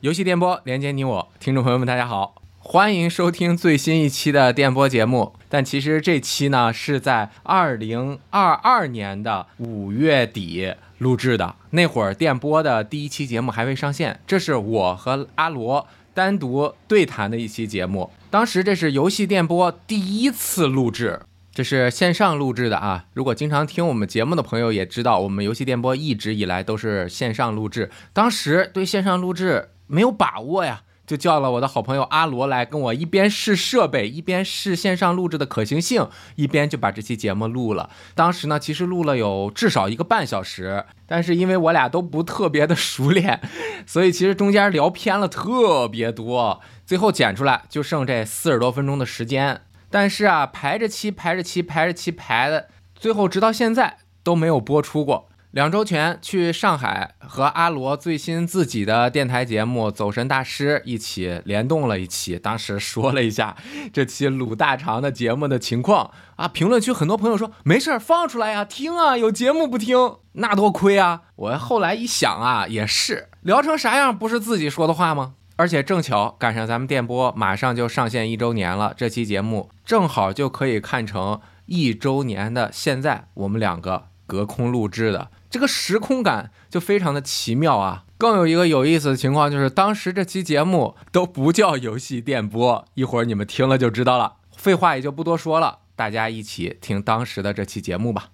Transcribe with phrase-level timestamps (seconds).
[0.00, 5.34] 游戏电波连接你我，听众朋友们，大家好，欢迎收听最新一期的电波节目。
[5.48, 18.12] 但其实这期呢是在二零二二年的五月底录制的，那会儿电波的第一期节目还未上线，这是我和阿罗单独对谈的一期节目。
[18.30, 21.22] 当时这是游戏电波第一次录制。
[21.52, 23.06] 这是线上录制的啊！
[23.14, 27.90] 如果经常听我们节目的朋友也知道，我们游戏电波一直以来都是线上录制。
[28.12, 37.90] 当时对线上录制没有把握呀，就叫了我的好朋友阿罗来跟我一边试设备，一边试线上录制的可行性，一边就把这期节目录了。
[38.14, 43.40] 当时呢，其实录了有至少一个半小时，但是因为我俩都不特别的熟练，
[43.86, 49.62] 所以其实中间聊偏了特别多，最后剪出来就剩这四十多分钟的时间。
[49.90, 55.27] 但是啊，排着期排着期排着期排的，最后直到现在都没有播出过。
[55.52, 63.56] 两周前去上海和阿罗最新自己的电台节目《走神大师》一起联动了一期，当时说了一下
[63.90, 66.46] 这期鲁大肠的节目的情况啊。
[66.46, 71.22] 评论区很多朋友说没事儿放出来呀，听啊，有节目不听那多亏啊。
[71.36, 75.36] 我后来一想啊，也是聊成啥样，不是自己说的话吗？
[75.56, 88.04] 而且正巧赶上咱们电波马上就上线一周年了，这期节目正好就可以看成一周年的现在，我们两个隔空录制的，这个时空感就非常的奇妙啊！
[88.18, 94.34] 更有一个有意思的情况就是，当时这期节目都不叫游戏电波，一会儿你们听了就知道了。
[94.54, 98.26] 废话也就不多说了，大家一起听当时的这期节目吧。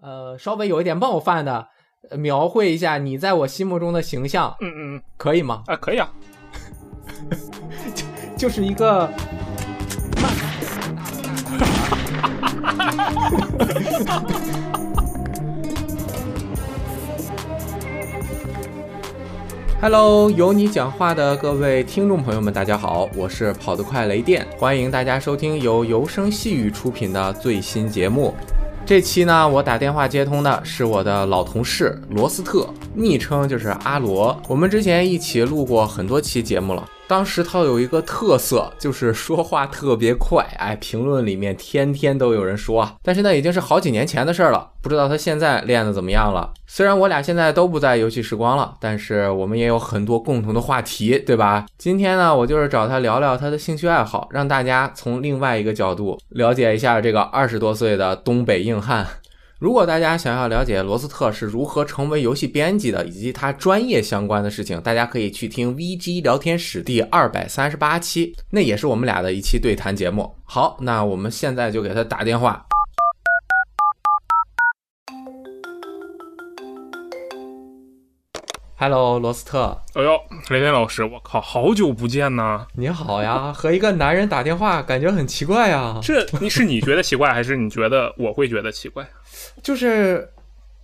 [0.00, 1.68] 呃，稍微有一点冒犯的，
[2.16, 5.64] 描绘一下你在我心目中的形象，嗯嗯，可以吗？
[5.66, 6.10] 啊，可以啊。
[7.94, 9.10] 就就是一个。
[19.82, 28.34] Hello，有你讲话的各位听众朋友们，大家好，我是跑得快雷电，欢迎大家收听由由声细语出品的最新节目。
[28.84, 36.86] 这期呢，我打电话接通的是我的老同事罗斯特，昵称就是阿罗，我们之前一起录过很多期节目了。
[37.10, 42.94] 当时他有一个特色，就是说话特别快，哎，评论里面天天都有人说啊。
[43.02, 46.52] 但是那已经是好几年前的事儿了，不知道他现在练的怎么样了。
[46.68, 51.66] 虽然我俩现在都不在游戏时光了，但是我们也有很多共同的话题，对吧？
[51.76, 59.04] 今天呢，我就是找他聊聊他的兴趣爱好，让大家从另外一个角度了解一下这个二十多岁的东北硬汉。
[59.60, 70.34] 如果大家想要了解罗斯特是如何成为游戏编辑的，以及他专业相关的事情，大家可以去听 VG 聊天室第二百三十八期，那也是我们俩的一期对谈节目。
[70.44, 72.64] 好，那我们现在就给他打电话。
[78.78, 79.78] Hello，罗斯特。
[79.92, 82.66] 哎呦，雷电老师，我靠，好久不见呐！
[82.76, 85.98] 你好呀，和一个男人打电话，感觉很奇怪呀。
[86.02, 89.06] 这你是你觉得奇怪，还是你觉得我会觉得奇怪？
[89.62, 90.30] 就是，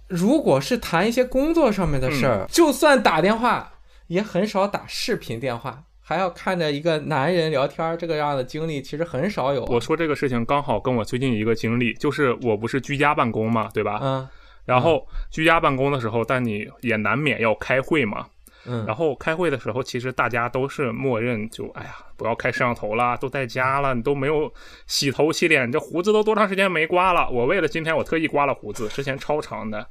[0.09, 3.73] 如果是谈一些工作上面的事儿，就算打电话，
[4.09, 9.65] 也很少打视频电话，还要看着一个男人聊天，这个样的经历其实很少有。
[9.67, 13.99] 我说这个事情刚好跟我最近一个经历，就是我不是居家办公嘛，对吧？
[14.03, 14.29] 嗯。
[14.65, 18.27] 然后居家办公的时候，但你也难免要开会嘛。
[18.67, 18.85] 嗯。
[18.87, 24.53] 然后开会的时候，其实大家都是默认就，哎呀，不要开摄像头了，都在家了，你都没有
[24.87, 27.29] 洗头洗脸，这胡子都多长时间没刮了？
[27.31, 29.87] 我为了今天，我特意刮了胡子，之前超长的。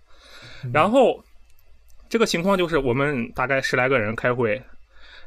[0.74, 1.24] 然后
[2.10, 4.62] 这个情况就是，我们大概十来个人开会，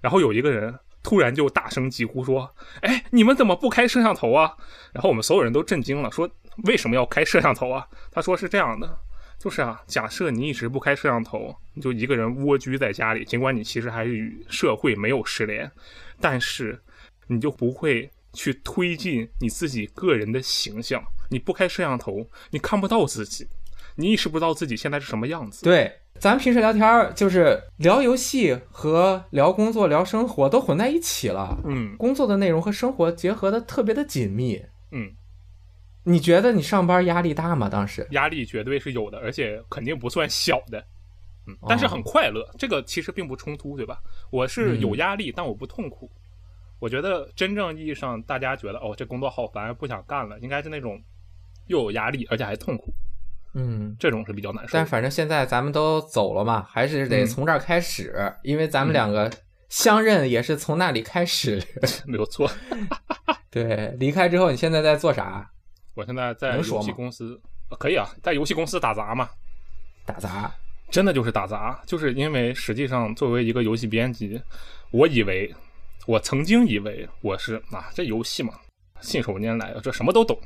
[0.00, 2.50] 然后有一个人突然就大声疾呼说
[2.82, 4.52] ：“哎，你们怎么不开摄像头啊？”
[4.92, 6.28] 然后我们所有人都震惊了，说
[6.64, 8.98] ：“为什么要开摄像头啊？”他说是这样的。
[9.38, 15.70] 就是啊，假设你一直不开摄像头，你就一个人蜗居在家里，尽管你其实还是与社会没有失联，
[16.20, 16.76] 但是
[17.28, 21.00] 你就不会去推进你自己个人的形象。
[21.30, 23.46] 你不开摄像头，你看不到自己，
[23.94, 25.62] 你意识不到自己现在是什么样子。
[25.62, 31.56] 对，咱平时聊天就是聊游戏和聊工作、聊生活都混在一起了。
[31.64, 34.60] 嗯，工作的内容和生活结合的特别的紧密。
[34.90, 35.12] 嗯。
[36.08, 37.68] 你觉得你上班压力大吗？
[37.68, 40.78] 当时压力绝对是有的，而且肯定不算小的，
[41.46, 44.00] 嗯，但是很快乐，这个其实并不冲突，对吧？
[44.30, 46.10] 我是有压力，但我不痛苦。
[46.80, 50.98] 我觉得真正意义上，大家觉得哦，这工作好烦，不想干了，应该是那种
[51.66, 52.94] 又有压力，而且还痛苦，
[53.54, 54.70] 嗯，这种是比较难受。
[54.72, 59.30] 但反正现在咱们都走了嘛，还是得从这儿开始，因为咱们两个
[59.68, 61.62] 相认也是从那里开始，
[62.06, 62.48] 没有错。
[63.50, 65.50] 对，离开之后，你现在在做啥？
[65.98, 67.36] 我现在在游戏公司，
[67.76, 69.28] 可以啊，在游戏公司打杂嘛？
[70.06, 70.48] 打杂，
[70.88, 74.40] 真的就是打杂，就是因为实际上作为一个游戏编辑，
[74.92, 75.52] 我以为
[76.06, 78.54] 我曾经以为我是啊，这游戏嘛，
[79.00, 80.38] 信手拈来，这什么都懂。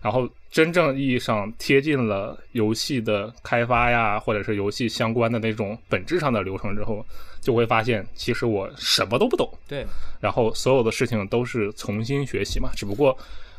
[0.00, 7.04] 然后真正意义上贴近了游戏的开发呀，或者是游戏相关的那种本质上的流程之后，
[7.42, 9.46] 就会发现其实我什么都不懂。
[9.68, 9.84] 对，
[10.22, 13.14] 然后所有的事情都是重新学习嘛，只不过。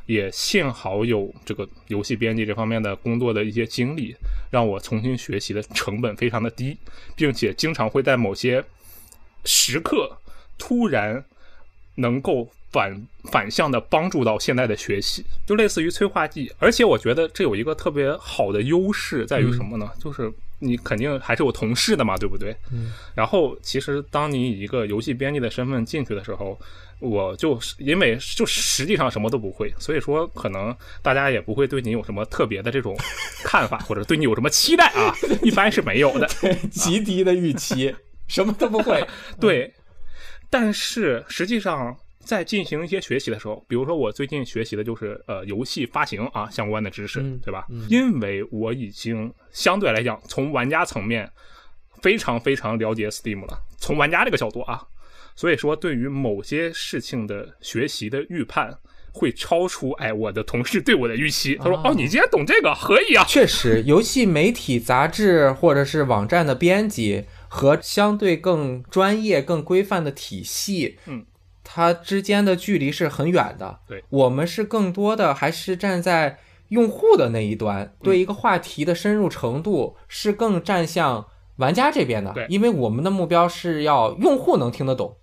[0.07, 4.15] 也幸好有这个游戏编辑这方面的工作的一些经历，
[4.50, 6.75] 让我重新学习的成本非常的低，
[7.15, 8.63] 并且经常会在某些
[9.45, 10.18] 时刻
[10.57, 11.24] 突然
[11.95, 16.51] 能够反反向的帮助到现在的学习，就类似于催化剂。
[16.57, 19.89] 而且我觉得这有一个特别好的优势在于什么呢？
[20.00, 22.56] 就是你肯定还是有同事的嘛，对不对？
[22.71, 22.92] 嗯。
[23.15, 26.59] 然后其实当你以一个游戏编辑的身份进去的时候。
[27.00, 32.98] 我就是因为就实际上什么都不会，所以说可能大家也不会对你有什么特别的这种
[33.44, 35.13] 看法，或者对你有什么期待啊，
[35.45, 36.27] 一般是没有的，
[36.71, 37.95] 极低的预期，
[38.27, 39.07] 什么都不会。
[39.39, 39.71] 对，
[40.50, 41.95] 但是实际上
[42.27, 47.65] 在进行一些学习的时候，比如说我最近学习的就是呃游戏发行啊相关的知识，对吧？
[47.89, 51.31] 因为我已经相对来讲从玩家层面
[52.01, 54.81] 非常非常了解 Steam 了，从玩家这个角度啊。
[55.35, 58.75] 所以说，对于某些事情的学习的预判，
[59.12, 61.56] 会超出哎我的同事对我的预期。
[61.57, 71.23] 他说：“哦，你竟然懂这个，可以啊。”确实，游戏媒体、杂志或者是网站的编辑和相对更专业、更规范的体系，嗯，
[71.69, 73.79] 它之间的距离是很远的。
[73.85, 81.27] 对，我们是更多的还是站在用户的那一端，对一个话题的深入程度是更站向
[81.57, 82.31] 玩家这边的。
[82.31, 85.17] 对，因为我们的目标是要用户能听得懂。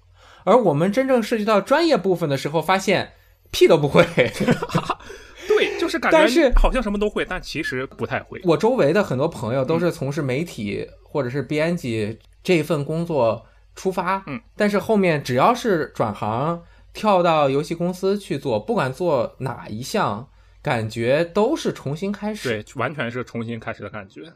[0.45, 3.13] 而我们真正涉及到专业部分的时候，发现
[3.51, 4.05] 屁都不会。
[5.49, 8.41] 对，就是感觉好像什么都会，但其实不太会。
[8.45, 16.63] 我周围的很多朋友都是从事媒体或者是编辑这份工作出发，嗯，但是后面只要是转行
[16.93, 20.29] 跳到游戏公司去做，不管做哪一项，
[20.63, 22.49] 感觉都是重新开始。
[22.49, 24.33] 对，完全是重新开始的感觉。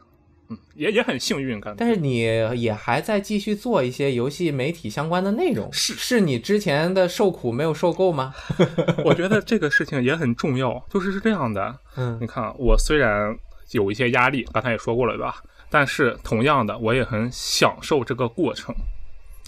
[0.51, 8.33] 嗯，也也很幸运感，但是你也还在继续做一些游戏媒体相关的内容，是是你之前的受苦没有受够吗？
[9.05, 11.77] 我觉得这个事情也很重要，就是是这样的。
[11.97, 13.31] 嗯，你看，我虽然
[13.73, 15.35] 有一些压力，刚才也说过了，对吧？
[15.69, 18.73] 但是同样的，我也很享受这个过程，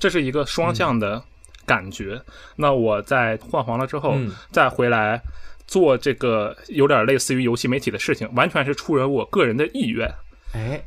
[0.01, 1.24] 这是一个双向的
[1.65, 2.21] 感觉。
[2.57, 4.18] 那我在换黄了之后，
[4.51, 5.21] 再回来
[5.65, 10.12] 做这个有点类似于游戏媒体的事情，完全是出于我个人的意愿。
[10.53, 10.83] 哎。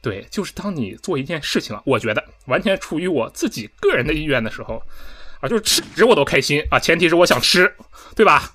[0.00, 4.80] 对，就是当你做一件事情啊，我觉得完全出于我自己个人的意愿的时候，
[5.40, 7.74] 啊，就是吃我都开心啊，前提是我想吃，
[8.14, 8.54] 对吧？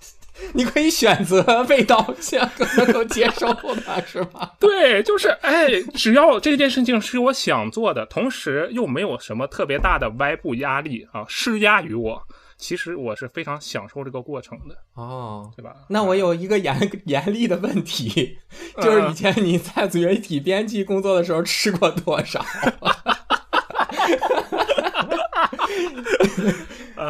[0.54, 4.52] 你可以选择味道相能够接受的是吗？
[4.60, 12.22] 对，就是哎，只要这件事情是我想做的，同时又没有什么特别大的外部压力啊施压于我。
[12.56, 15.76] 其实我是非常享受这个过程的哦，对吧？
[15.90, 18.38] 那我有一个严严厉的问题，
[18.82, 22.46] 就是以前你在媒体编辑工作的时候吃过多少？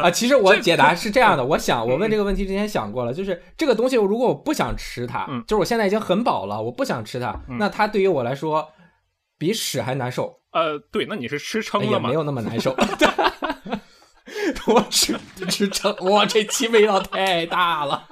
[0.02, 8.68] 啊，其实我解答是这样的，我想我问这个问题之前想过了，就是这个东西如果我不想吃它，就是我现在已经很饱了，我不想吃它，那它对于我来说
[9.38, 10.40] 比屎还难受。
[10.52, 12.08] 呃，对，那你是吃撑了吗？
[12.08, 12.74] 没有那么难受。
[14.66, 15.18] 我吃
[15.48, 18.08] 吃撑，哇，这期味道太大了，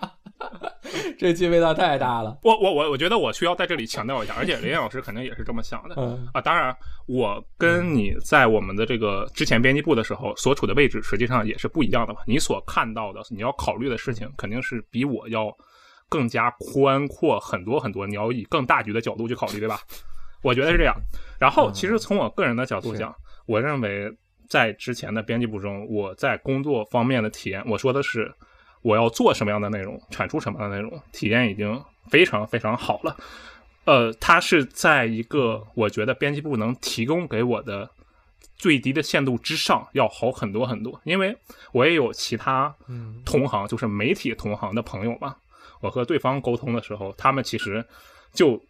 [1.19, 2.39] 这期味道太大了。
[2.43, 5.95] 我我我我觉得我需要在这里强调一下，而且林老师肯定也是这么想的
[6.33, 6.41] 啊。
[6.41, 12.21] 当然，我跟你在我们的这个之前编辑部的时候所处的位置，实际上也是不一样的嘛。
[12.27, 15.55] 你所看到的，你要考虑的事情，肯定是比我要
[16.09, 18.07] 更加宽阔很多很多。
[18.07, 19.81] 你要以更大局的角度去考虑，对吧？
[20.43, 20.95] 我觉得是这样。
[21.39, 23.15] 然后，其实从我个人的角度讲，
[23.47, 24.11] 我认为。
[24.49, 28.31] 在之前的编辑部中，我在工作方面的体验，我说的是
[28.83, 33.17] 我要做什么样的内容，产出什么样的内容，体验已经非常非常好了。
[33.85, 37.89] 呃，它是在一个我觉得编辑部能提供给我的
[38.57, 41.01] 最低的限度之上，要好很多很多。
[41.05, 41.37] 因为
[41.73, 42.75] 我也有其他
[43.25, 45.37] 同行，就是媒体同行的朋友嘛，
[45.81, 47.85] 我和对方沟通的时候，他们其实
[48.33, 48.63] 就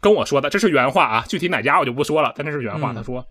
[0.00, 2.92] 跟我说的，这是原话啊，具体哪家我就不说了，但这是原话。
[2.92, 3.26] 他说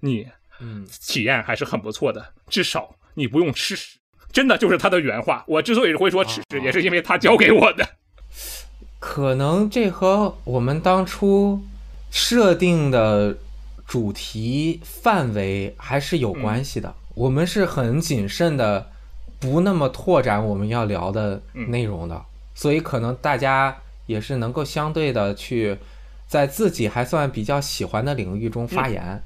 [0.00, 0.26] 你。
[0.60, 3.96] 嗯，体验还是很不错的，至少你不用吃屎，
[4.32, 5.44] 真的就是他的原话。
[5.46, 7.88] 我之所以会说吃屎，也是因为他教给我的。
[8.98, 11.62] 可能这和我们当初
[12.10, 13.36] 设定的
[13.86, 16.94] 主题范围还是有关系的。
[17.14, 18.90] 我们是很谨慎的，
[19.40, 22.20] 不那么拓展我们要聊的内容的，
[22.54, 25.76] 所以可能大家也是能够相对的去
[26.26, 29.22] 在自己还算比较喜欢的领域中发言，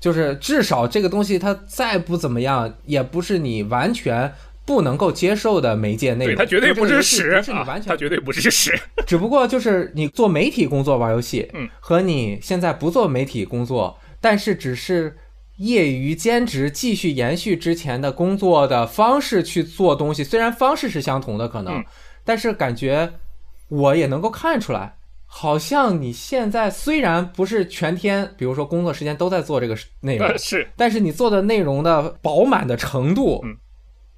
[0.00, 4.32] 就是至少这个东西它再不怎么样，也不是你完全
[4.64, 6.34] 不能够接受的媒介内容。
[6.34, 8.78] 对，它绝对不是屎，不是你完全，它绝对不是屎。
[9.06, 15.16] 只不过就是你做媒体工作玩游戏，嗯，和你现在不做媒体工作，但是只是
[15.58, 21.82] 业余兼职，继续延续之前的工作的方式去做东西，虽然方式是相同的，可能，
[22.24, 23.12] 但是感觉
[23.68, 24.96] 我也能够看出来，
[25.26, 33.56] 好像你现在虽然不是全天，比如说工作时间都在做这个内容，是，但是你做的内容的饱满的程度，嗯，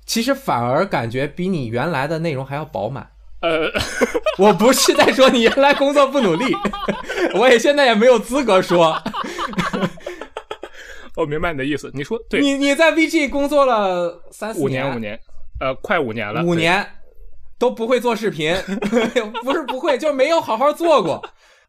[0.07, 3.09] 其实反而感觉比你原来的内容还要饱满。
[3.41, 3.71] 呃，
[4.39, 6.45] 我不是在说你原来工作不努力，
[7.35, 9.01] 我也现在也没有资格说。
[11.17, 12.41] 我明白你的意思，你说对。
[12.41, 15.21] 你你在 VG 工作了三四年，五年，五年，
[15.59, 16.85] 呃，快五年了，五年
[17.59, 18.55] 都不会做视频，
[19.43, 21.23] 不是不会，就是没有好好做过。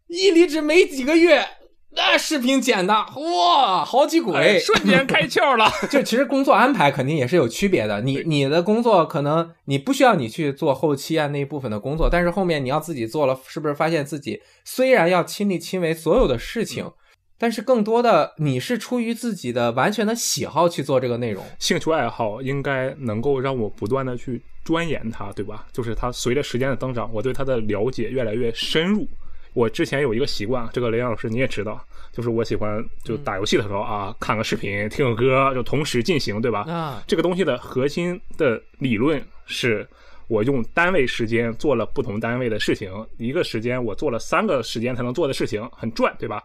[0.07, 1.45] 一离职没几个月，
[1.91, 5.71] 那视频剪的哇，好几轨，瞬间开窍了。
[5.89, 8.01] 就其实工作安排肯定也是有区别的。
[8.01, 16.91] 你你的工作可能你不需要你去做后期啊那一部分的工作，但是后面你要自己做了，是不是发现自己虽然要亲力亲为所有的事情？
[17.41, 25.65] 但是更多的，你是出于自己的完全的喜好去做这个内容，兴趣爱好应该能够让我不断的去钻研它，对吧？
[25.73, 29.07] 就是它随着时间的增长，我对它的了解越来越深入。
[29.53, 36.59] 我之前有一个习惯，这个雷老师你也知道，就是我喜欢就打游戏的时候啊，看个视频，听个歌，就同时进行，对吧？
[36.69, 39.87] 啊，这个东西的核心的理论是
[40.27, 46.43] 我用单位时间做了不同单位的事情，一个时间我做了三个时间才能做的事情，很赚，对吧？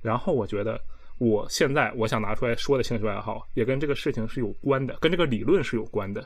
[0.00, 0.80] 然后我觉得，
[1.18, 6.24] 我现在我想拿出来说的兴趣爱好，也跟这个事情是有关的，跟这个理论是有关的，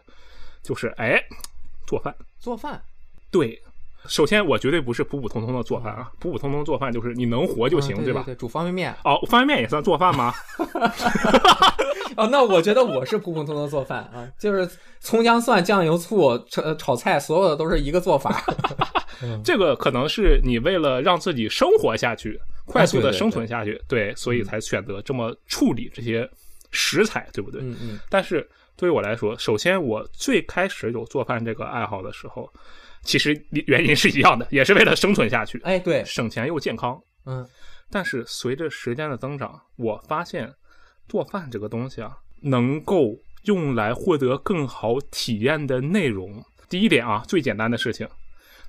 [0.62, 1.23] 就是哎，
[1.87, 2.81] 做饭，做饭，
[3.31, 3.61] 对，
[4.07, 8.23] 首先我绝对不是普普通通的做饭啊，普普通通做饭就是你能活就行，对吧？
[8.27, 10.35] 对，煮方便面，哦，方便面也算做饭吗？
[12.17, 14.69] 哦，那我觉得我是普普通通做饭啊，就是
[15.00, 18.43] 葱姜蒜酱油醋炒炒菜，所有的都是一个做法。
[19.45, 22.41] 这个可能是你为了让自己生活下去。
[22.71, 26.29] 快速的生存下去，对，所以才选择这么处理这些
[26.71, 27.62] 食材，对不对？
[27.62, 27.99] 嗯嗯。
[28.11, 28.47] 但是
[28.79, 32.49] 对于我来说，首先我最开始有做饭这个爱好的时候，
[33.03, 35.61] 其实原因是一样的，也是为了生存下去。
[35.65, 36.99] 哎，对，省钱又健康。
[37.27, 37.45] 嗯。
[37.91, 40.55] 但是随着时间的增长，我发现
[41.09, 46.45] 做饭这个东西啊，能够用来获得更好体验的内容。
[46.69, 48.07] 第一点啊，最简单的事情，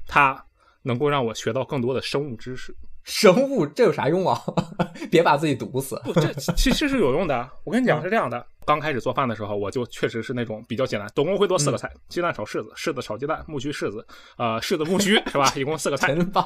[0.08, 0.44] 它
[0.82, 2.74] 能够让我学到更多的生物知识。
[3.04, 4.40] 生物这有啥用啊？
[5.10, 6.00] 别把自己毒死。
[6.04, 7.50] 不，这其实是有用的。
[7.64, 14.06] 我跟你讲是这样的，刚开始做饭的时候，我就确实是那种比较简单，总共会做四个菜：鸡蛋炒柿子，柿子炒鸡蛋，木须柿子，
[14.38, 15.52] 呃，柿子木须是吧？
[15.56, 16.14] 一共四个菜。
[16.14, 16.46] 真棒！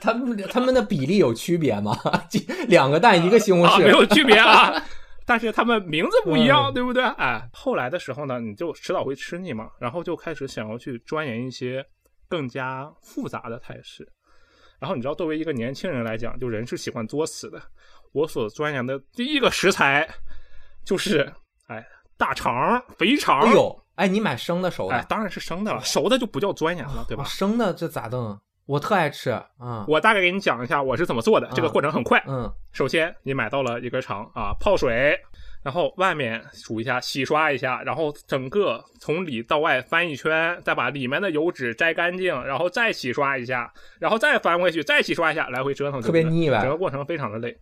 [0.00, 1.96] 他们他们的比例有区别吗？
[2.68, 4.80] 两个蛋一个西红柿没有区别啊，
[5.26, 7.02] 但是他们名字不一样，对不对？
[7.02, 11.84] 哎，后来的时候呢，你就迟早会吃腻嘛，然后就开始想要去钻研一些
[12.28, 14.06] 更加复杂的菜式。
[14.84, 17.58] 然后你知道，作为一个年轻人来讲，就人是喜欢作死的。
[18.12, 20.06] 我所钻研的第一个食材
[20.84, 21.32] 就是，
[21.68, 21.82] 哎，
[22.18, 23.40] 大肠、肥肠。
[23.40, 24.94] 哎呦，哎，你买生的熟的？
[24.94, 27.24] 哎，当然是生的了，熟的就不叫钻研了，对吧？
[27.24, 28.38] 生的这咋弄？
[28.66, 29.86] 我特爱吃啊！
[29.88, 32.22] 我大概给你讲一下我是怎么做的，这个过程很快。
[32.26, 35.18] 嗯，首先你买到了一根肠啊，泡水。
[35.64, 47.56] 然后外面煮一下，洗刷一下，然后整个从里到外翻一圈，再把里面的油脂摘干净，然后再洗刷一下，然后再翻回去，再洗刷一下，来回折腾，特别腻歪整个过程非常的累。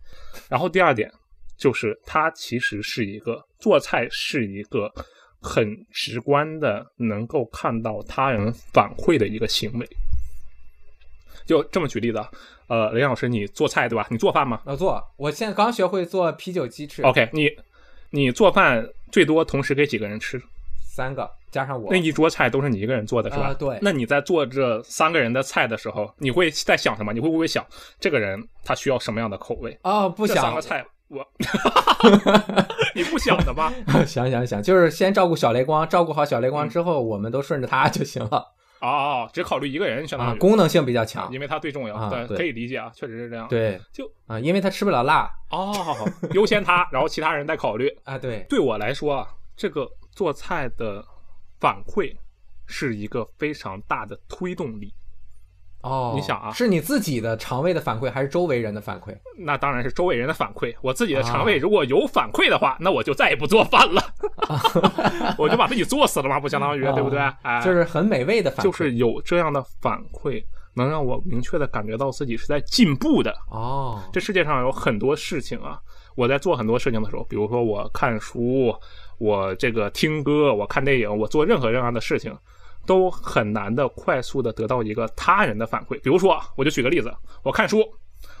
[0.49, 1.09] 然后第二点
[1.57, 4.91] 就是它其实是一个做菜是一个
[5.41, 9.89] 很直观的，能够看到他人反馈的一个行为。
[11.45, 12.21] 就这么举例子，
[12.67, 14.05] 呃，林老师，你做菜对吧？
[14.11, 14.61] 你做饭吗？
[14.65, 17.01] 我做，我现在刚学会做啤酒鸡翅。
[17.03, 17.49] OK，你。
[18.15, 20.39] 你做饭最多同时给几个人吃？
[20.95, 21.87] 三个加上我。
[21.89, 23.51] 那一桌菜都是你一个人做的是吧？
[23.57, 23.79] 对。
[23.81, 27.11] 那你在做这三个人的菜的时候，你会在想什么？
[27.11, 27.65] 你会不会想
[27.99, 29.75] 这个人他需要什么样的口味？
[29.81, 30.37] 哦，不想。
[30.37, 31.27] 三个菜我，
[32.93, 33.73] 你不想的吗？
[34.05, 38.45] 想想想，就是先照顾小雷光，照顾好小雷光之后，我们都顺着他就行了。
[38.83, 42.09] 哦，只考虑一个人，相当于功能性比较强，因为它最重要。
[42.09, 43.47] 对，可以理解啊，确实是这样。
[43.47, 45.31] 对，就啊，因为他吃不了辣。
[45.49, 45.73] 哦，
[46.33, 47.87] 优先他，然后其他人再考虑。
[48.03, 51.01] 啊，对，对我来说啊，这个做菜的
[51.61, 52.13] 反馈
[52.65, 54.93] 是一个非常大的推动力。
[55.83, 59.15] 哦，你想啊，是你自己的肠胃的反馈，还是周围人的反馈？
[59.37, 60.73] 那当然是周围人的反馈。
[60.81, 64.01] 我自己的肠胃如果有反馈的话，那我就再也不做饭了，
[65.37, 67.19] 我就把自己作死了嘛，不相当于对不对？
[67.41, 70.43] 哎，就是很美味的反馈，就是有这样的反馈，
[70.75, 73.35] 能让我明确的感觉到自己是在进步的。
[73.51, 75.77] 哦，这世界上有很多事情啊，
[76.15, 78.73] 我在做很多事情的时候，比如说我看书，
[79.17, 82.33] 我这个听歌，我看电影，我做任何任何的事情，
[82.85, 85.99] 都很难的快速的得到一个他人的反馈。
[86.01, 87.13] 比如说，我就举个例子，
[87.43, 87.83] 我看书，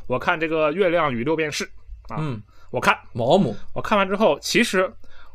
[0.07, 1.65] 我看这个《月亮与六便士》
[2.13, 4.91] 啊，嗯，我看，毛姆，我看完之后，其实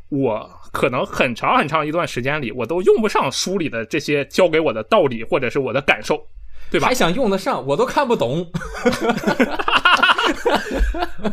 [0.09, 6.27] 我可能很长很长一段时间里，我都用不上书里的这些教给我的道理或者是我的感受，
[6.69, 6.93] 对吧还？
[6.93, 8.51] 想用得上，我都看不懂。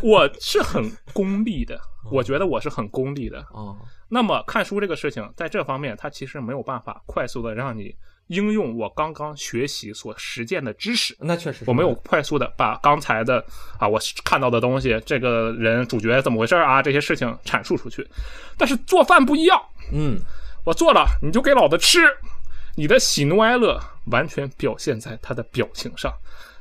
[0.01, 1.79] 我是很功利的，
[2.11, 3.39] 我觉得我是很功利的。
[3.51, 3.77] 哦，
[4.09, 7.93] 那么看书这个事情，在这方面，它其实没有办法快速的让你
[8.27, 11.15] 应用我刚刚学习所实践的知识。
[11.19, 13.43] 那确实我没有快速的把刚才的
[13.79, 18.07] 啊我看到的东西，这个人主角怎么回事啊这些事情阐述出去。
[18.57, 19.61] 但是做饭不一样，
[19.93, 20.19] 嗯，
[20.65, 21.99] 我做了你就给老子吃，
[22.75, 23.79] 你的喜怒哀乐
[24.11, 26.13] 完全表现在他的表情上。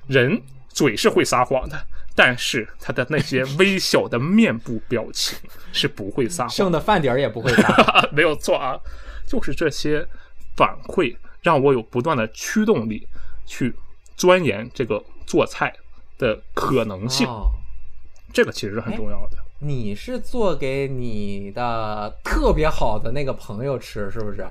[0.06, 1.76] 人嘴是会撒谎的，
[2.16, 5.38] 但是他的那些微小的面部表情
[5.70, 6.54] 是不会撒谎的。
[6.54, 8.08] 剩的饭点儿也不会撒。
[8.10, 8.80] 没有错啊，
[9.28, 10.04] 就是这些
[10.56, 13.06] 反馈让我有不断的驱动力
[13.44, 13.72] 去
[14.16, 15.72] 钻研这个做菜
[16.18, 17.52] 的可能性，哦，
[18.32, 19.36] 这个其实是很重要的。
[19.58, 24.42] 你是做给你的特别好的那个朋友吃，是不是？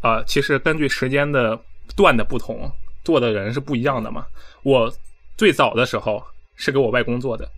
[0.00, 1.58] 啊、 其实根据时间的
[1.96, 2.70] 段的不同，
[3.04, 4.26] 做的人是不一样的嘛。
[4.62, 4.92] 我
[5.36, 6.22] 最早的时候
[6.54, 7.48] 是给我外公做的，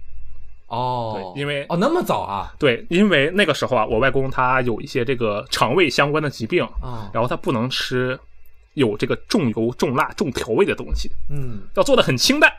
[0.66, 2.54] 哦，对因为哦那么早啊？
[2.58, 8.18] 对，因为那个时候啊，我外公他有一些这个肠胃相关的疾病，啊，然后他不能吃
[8.74, 12.52] 有这个重油、重辣、重调味的东西，嗯要做的很清淡。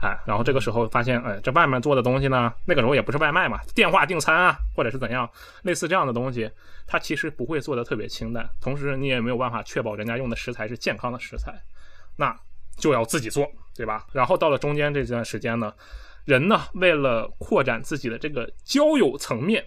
[0.00, 5.30] 哎，然后这个时候发现，哎，这外面做的东西呢，那个时候也不是外卖嘛，电话订餐啊，或者是怎样，
[5.62, 6.50] 类似这样的东西，
[6.88, 11.54] 它其实不会做的特别清淡，同时你也没有办法确保人家用的食材是健康的食材，
[12.16, 12.36] 那
[12.76, 14.06] 就要自己做，对吧？
[14.12, 15.72] 然后到了中间这段时间呢，
[16.24, 19.64] 人呢为了扩展自己的这个交友层面，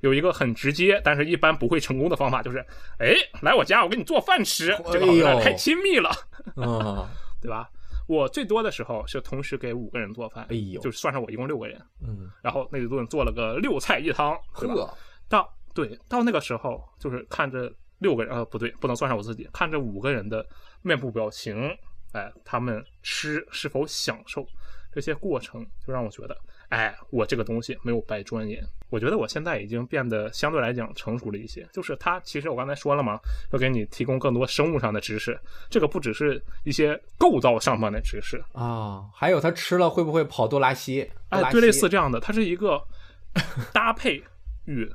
[0.00, 2.58] 有一个很直接，但是一般不会成功的方法，就是，
[2.98, 6.10] 哎，来我家，我给你做饭吃，这个好像太亲密了。
[6.56, 7.06] 嗯，
[7.40, 7.68] 对吧？
[8.08, 14.74] 我最多的时候是同时给五个人做饭，哎呦就是算上我一共六个人，嗯，然后那一顿做了个六菜一汤，对吧？
[14.74, 20.44] 呵，到对到那个时候，就是看着六个人，呃，不对，不能算上我自己，看着五个人的
[20.82, 21.70] 面部表情，
[22.12, 24.46] 哎，他们吃是否享受
[24.92, 26.36] 这些过程，就让我觉得，
[26.68, 28.62] 哎，我这个东西没有白钻研。
[28.90, 33.18] 我觉得我现在已经变得相对来讲成熟了一些，就是它其实我刚才说了嘛，
[33.50, 41.10] 要给你提供更多生物上的知识，这个不只是一些构造上面的知识，啊，还有它吃了会不会跑多拉稀？
[41.30, 42.82] 多哎，对，类似这样的，它是一个
[43.72, 44.22] 搭配
[44.66, 44.86] 与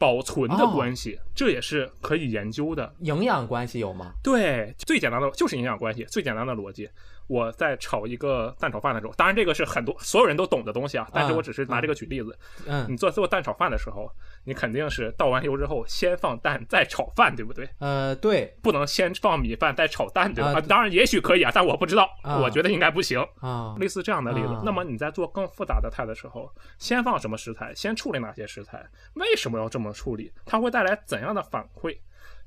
[0.00, 2.90] 保存的哦关系，这也是可以研究的。
[3.00, 4.14] 营养关系有吗？
[4.24, 6.88] 对，最简单的就是营养关系，最简单的逻辑。
[7.26, 12.36] 我在炒一个蛋炒饭的时候，当然这个是很多所有人都懂的东西啊，但是我只是拿这个举例子。
[12.66, 14.10] 嗯你做做蛋炒饭的时候，
[14.44, 17.68] 你肯定是倒完油之后先放蛋再炒饭，对不对？
[17.78, 20.60] 呃，对不能先放米饭再炒蛋，对吧？
[20.62, 23.20] 当然也许可以啊，但我不知道，啊我觉得应该不行。
[23.40, 24.48] 啊，类似这样的例子。
[24.48, 30.32] 啊那么你在做更复杂的菜的时候，先放什么食材，先处理哪些食材，为什么要这么处理？
[30.44, 31.96] 它会带来怎样的反馈？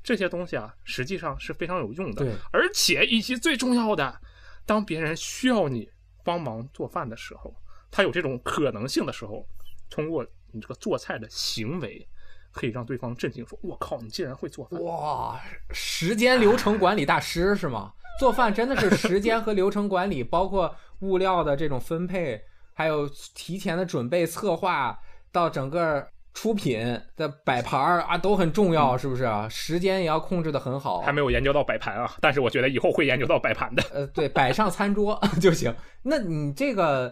[0.03, 2.25] 这些东西啊，实际上是非常有用的。
[2.25, 4.19] 对，而且以及最重要的，
[4.65, 5.89] 当别人需要你
[6.25, 7.55] 帮忙做饭的时候，
[7.89, 9.47] 他有这种可能性的时候，
[9.89, 12.07] 通过你这个做菜的行为，
[12.51, 17.91] 可以让对方震惊，说：“我靠，你竟然会做饭！”哇，时间流程管理大师 是吗？
[18.19, 22.39] 做饭真的是时间和流程管理，包括物料的这种分配，
[22.73, 24.99] 还有提前的准备策划，
[25.31, 29.47] 到整个出品的摆盘儿啊都很重要，是不是啊？
[29.49, 31.11] 时间也要控制的很好还。
[31.11, 33.83] 没有研究到摆盘啊，但是我觉得以后会研究到摆盘的。
[33.93, 35.73] 呃，对，摆上餐桌 就行。
[36.01, 37.11] 那你这个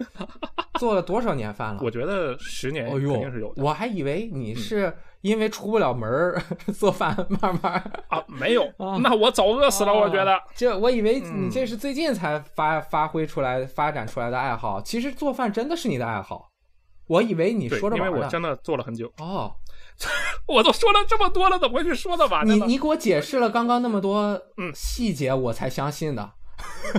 [0.80, 1.80] 做了多少年饭了？
[1.84, 3.64] 我觉得十年哎肯定是有，的。
[3.64, 6.42] 我还以为你是因为出不了门儿
[6.74, 7.74] 做饭，慢慢
[8.10, 9.94] 啊，没有，啊那我早饿死了。
[9.94, 16.51] 我觉得，这我以为嗯你这是最近才发发挥出来、发展出来的爱好，其实做饭真的是你的爱好。
[17.12, 18.12] 我以为你说着玩儿呢。
[18.12, 19.54] 为我真的做了很久，哦，
[20.48, 22.66] 我都说了这么多了，怎么会是说的完的呢？
[22.66, 26.32] 你你给我解释了刚刚那么多嗯细节，我才相信的。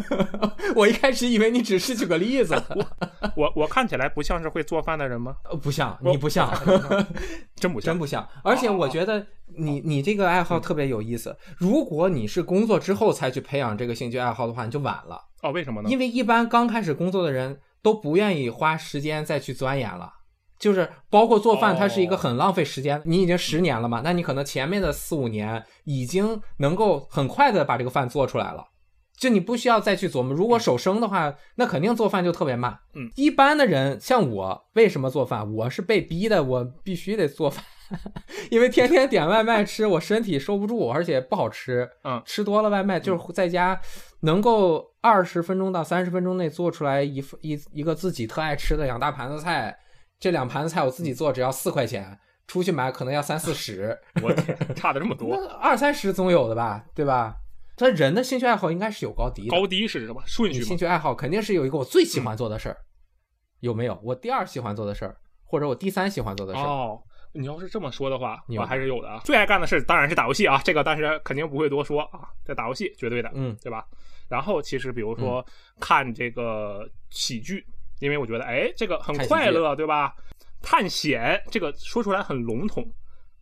[0.75, 2.85] 我一开始以为你只是举个例子， 我
[3.37, 5.37] 我我看起来不像是会做饭的人吗？
[5.49, 6.53] 呃不像你不像，
[7.55, 7.99] 真不像真。
[7.99, 8.29] 不像。
[8.43, 9.25] 而且我觉得
[9.57, 11.37] 你你这个爱好特别有意思。
[11.59, 15.23] 如果你是工作之后才去培养这个兴趣爱好的话，你就晚了。
[15.43, 15.89] 哦，为什么呢？
[15.89, 20.13] 因为一般刚开始工作的人都不愿意花时间再去钻研了。
[20.59, 23.03] 就是包括做饭，哦它是一个很浪费时间。
[23.05, 28.65] 你已经十年了嘛，那你可能前面的四五年已经能够很快的把这个饭做出来了。
[29.19, 30.33] 就你不需要再去琢磨。
[30.33, 32.79] 如果手生的话，那肯定做饭就特别慢。
[32.95, 35.53] 嗯，一般的人像我，为什么做饭？
[35.53, 37.65] 我是被逼的，我必须得做饭，
[38.51, 41.89] 因为天天点外卖吃，我身体受不住，而且不好吃。
[42.05, 43.81] 嗯，吃多了外卖就是在家
[44.21, 49.77] 能够二十分钟到三十分钟内做出来一份一一个自己特爱吃的两大盘子菜，
[50.19, 53.97] 这两盘子菜我自己做只要四块钱，出去买可能要三四十。
[54.23, 57.37] 我天，差的这么多，二三十总有的吧，对吧？
[57.75, 60.63] 他人的兴趣爱好应该是有高低的，高低是什么顺序？
[60.63, 62.77] 兴趣爱好肯定是有一个我最喜欢做的事儿，
[63.61, 63.99] 有没有？
[64.05, 66.67] 我第二喜欢做的事儿，或者我第三喜欢做的事儿。
[66.67, 69.21] 哦，你要是这么说的话，我还是有的啊。
[69.25, 73.87] 最爱干的事当然是打游戏啊，这个但是肯定不会多说啊，这打游戏绝对的，嗯，对吧？
[74.29, 75.45] 然后其实比如说
[75.81, 77.65] 看这个喜剧，
[78.01, 80.15] 因为我觉得哎，这个很快乐，对吧？
[80.63, 82.89] 探险这个说出来很笼统，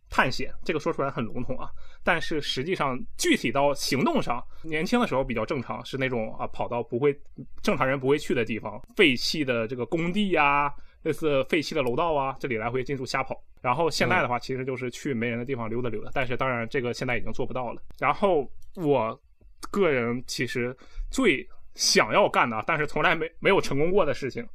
[0.09, 1.69] 探险这个说出来很笼统啊，
[2.03, 7.17] 但是实际上具体到行动上，年轻的时候比较正常，是那种啊跑到不会
[7.61, 10.73] 正常人不会去的地方，废弃的这个工地呀、
[11.03, 13.41] 类似废弃的楼道啊，这里来回进出瞎跑。
[13.61, 17.81] 然后现在的话，其实就是去没人的地方溜达溜达，但是当然这个现在已经做不到了。
[17.99, 19.21] 然后我
[19.69, 20.75] 个人其实
[21.11, 24.47] 最想要干的，但是从来没没有成功过的事情，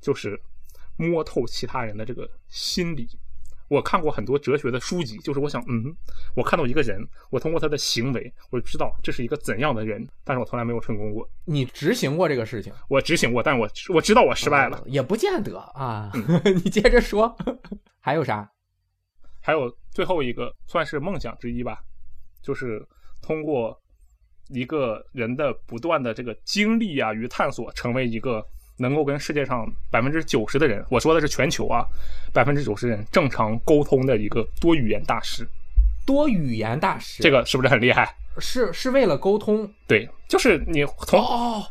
[0.00, 0.40] 就是
[0.96, 3.08] 摸透其他人的这个心理。
[3.68, 5.94] 我看过很多哲学的书籍，就是我想，嗯，
[6.34, 7.00] 我看到一个人，
[7.30, 11.28] 我通过他的行为，我就知道这是一个怎样的人，但是我从来没有成功过。
[11.44, 14.78] 你执行过这个事情，我执行过，但我我知道我失败了。
[14.78, 16.10] 呃也不见得啊。
[16.14, 17.36] 嗯 你接着说，
[18.00, 18.48] 还有啥？
[19.40, 21.78] 还有最后一个算是梦想之一吧，
[22.42, 22.84] 就是
[23.22, 23.76] 通过
[24.48, 28.44] 一个人的不断的这个经历啊与探索，成为一个
[28.76, 31.84] 能够跟世界上百分之九十的人，我说的是全球啊，
[32.32, 35.46] 百分之九十人正常沟通的一个多语言大师。
[36.06, 38.14] 多语言大师，这个是不是很厉害？
[38.38, 41.64] 是是为了沟通对，就是你从哦，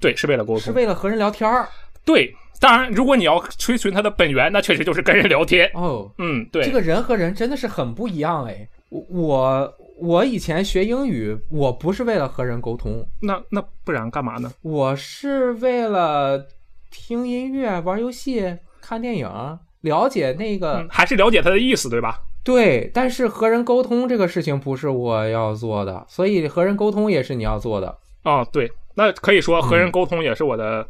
[0.00, 1.68] 对是为了沟通是，为了和人聊天儿
[2.04, 2.34] 对。
[2.58, 5.70] 当然，如果你要追寻它的本源，那确实就是跟人聊天。
[5.74, 6.10] 哦。
[6.16, 8.66] 嗯，对，这个人和人真的是很不一样哎。
[8.88, 14.52] 我我我以前学英语，我不是为了和人沟通，那那不然干嘛呢？
[14.62, 16.46] 我是为了
[16.90, 22.20] 听音乐、玩游戏、看电影，了解那个、嗯，还是了解他的意思，对吧？
[22.44, 22.90] 对。
[22.92, 27.96] 但是和人沟通这个事情不是我要做的，所以和人沟通也是你要做的。
[28.24, 30.86] 哦，对，那可以说和人沟通也是我的，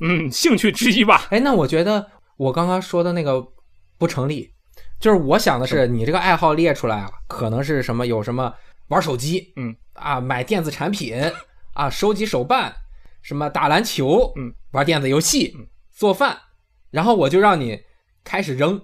[0.00, 1.26] 嗯，兴趣之一吧。
[1.30, 3.46] 哎，那我觉得我刚刚说的那个
[3.98, 4.50] 不成立，
[4.98, 8.52] 就是我想的是，你这个爱好列出来啊，可能是什么有什么
[8.88, 9.74] 玩手机，嗯。
[9.94, 11.18] 啊，买电子产品
[11.72, 12.70] 啊，收集手办，
[13.22, 16.36] 什么打篮球，嗯，玩电子游戏嗯，做饭，
[16.90, 17.80] 然后我就让你
[18.22, 18.78] 开始扔。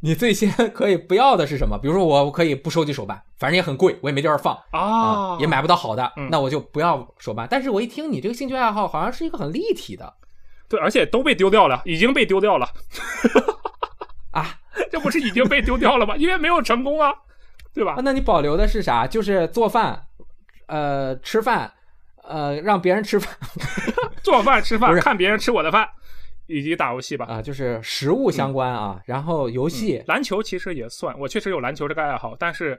[0.00, 1.78] 你最先可以不要的是什么？
[1.78, 6.28] 比如说我可以不收集手办，反正也很贵，我也没地儿放啊，也买不到好的，嗯。
[6.30, 7.48] 那我就不要手办。
[7.50, 10.12] 但是我一听你这个兴趣爱好好像是一个很立体的
[10.68, 12.72] 对，而且都被丢掉了，已经被丢掉了，啊，
[14.90, 16.16] 这不是已经被丢掉了吗？
[16.16, 17.12] 因为没有成功啊，
[17.74, 18.00] 对吧啊，？
[18.04, 19.06] 那你保留的是啥？
[19.06, 20.06] 就是做饭，
[20.66, 21.72] 呃，吃饭，
[22.24, 23.34] 呃，让别人吃饭
[24.22, 25.88] 做饭、吃饭，看别人吃我的饭，
[26.46, 27.26] 以及打游戏吧。
[27.26, 29.00] 啊，就是食物相关啊。
[29.06, 32.78] 然后游戏，篮球其实也算，我确实有篮球这个爱好，但是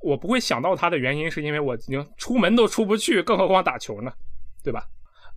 [0.00, 4.12] 我不会想到它的原因，是因为我已经出门都出不去，更何况打球呢，
[4.62, 4.84] 对吧？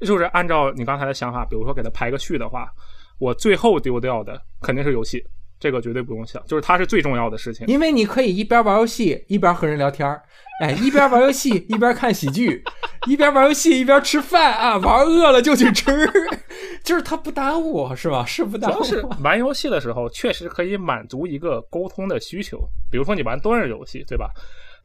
[0.01, 2.71] 就是按照你刚才的想法，比如说给它排个序的话，
[3.17, 5.21] 我最后丢掉的肯定是游戏，
[5.59, 7.67] 这个绝对不用想，就是它是最重要的事情。
[7.67, 10.21] 因为你可以一边玩游戏一边和人聊天儿，
[10.63, 12.63] 哎，一边玩游戏一边看喜剧，
[13.07, 15.85] 一边玩游戏一边吃饭啊，玩饿了就去吃，
[16.83, 18.23] 就是它不耽误是吧？
[18.25, 22.59] 是不耽误主要是 玩游戏的时候，确实可以满足一个沟通的需求，
[22.91, 24.29] 比如说你玩多人游戏，对吧？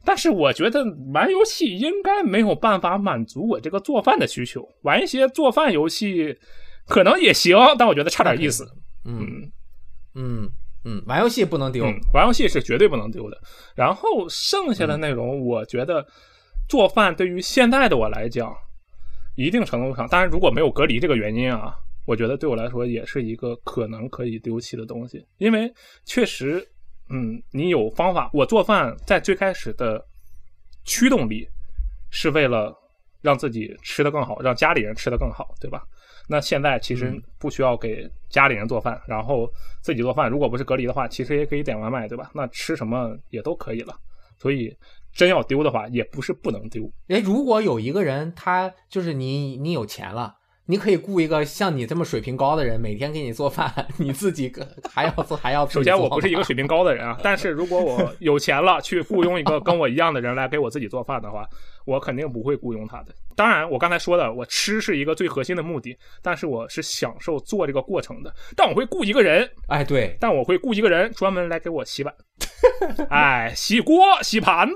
[0.07, 4.63] 但是我觉得玩游戏应该没有办法满足我这个做饭的需求。
[4.83, 6.37] 玩一些做饭游戏
[6.87, 8.63] 可能也行，但我觉得差点意思。
[9.05, 9.51] 嗯嗯
[10.13, 10.49] 嗯
[10.85, 13.41] 嗯，玩游戏不能丢，嗯，玩游戏是绝对不能丢的。
[13.75, 16.05] 然后剩下的内容，我觉得
[16.69, 18.55] 做饭对于现在的我来讲，
[19.35, 25.73] 一定程度上，当然如果没有隔离这个原因啊，我觉得对我来说也是一个可能可以丢弃的东西，因为
[26.05, 26.65] 确实，
[27.09, 28.29] 嗯，你有方法。
[28.31, 30.05] 我做饭在最开始的
[30.83, 31.47] 驱动力
[32.11, 32.71] 是为了
[33.21, 35.83] 让自己吃得更好，让家里人吃得更好，对吧？
[36.27, 39.47] 那现在其实嗯不需要给家里人做饭，然后
[39.81, 40.29] 自己做饭。
[40.29, 42.31] 如果不是隔离的话，其实也可以点外卖，对吧？
[42.33, 43.95] 那吃什么也都可以了。
[44.37, 44.75] 所以
[45.13, 46.91] 真要丢的话，也不是不能丢。
[47.07, 50.35] 诶，如果有一个人他就是你，你有钱了，
[50.67, 61.47] 你可以雇一个像你这么水平高的人，每天给你做饭， 你自己个还要做还要首先，我不是一个水平高的人啊， 但是如果我有钱了，去雇佣一个跟我一样的人来给我自己做饭的话，
[61.85, 63.13] 我肯定不会雇佣他的。
[63.35, 68.33] 当然，我刚才说的，我吃是一个最核心的目的，但是我是享受做这个过程的。
[68.55, 72.15] 但我会雇一个人，哎，对，但我会雇一个人专门来给我洗碗，
[73.11, 74.75] 哎，洗锅、洗盘子，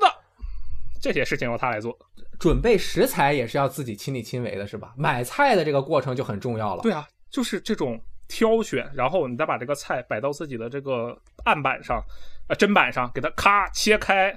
[1.02, 1.98] 这些事情由他来做。
[2.40, 4.94] 准备食材也是要自己亲力亲为的，是吧？
[4.98, 6.82] 买菜的这个过程就很重要了。
[6.82, 8.00] 对啊，就是这种
[8.30, 12.02] 挑选，然后你再把这个菜摆到自己的这个案板上，
[12.48, 14.34] 呃，砧板上，给它咔切开，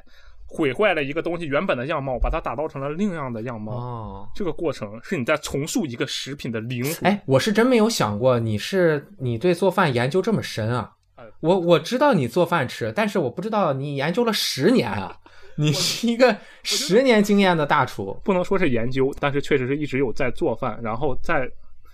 [0.46, 3.72] 毁坏了一个东西原本的样貌，把它打造成了另样的样貌。
[3.72, 6.94] 哦，这个过程是你在重塑一个食品的灵魂。
[7.02, 11.24] 哎，我是真没有想过你是你对做饭研究这么深啊哎！
[11.40, 15.18] 我我知道你做饭吃，但是我不知道你研究了十年啊！
[15.56, 18.18] 你是一个十年经验的大厨。
[18.24, 20.78] 不能说是研究，但是确实是一直有在做饭。
[20.82, 21.50] 然后在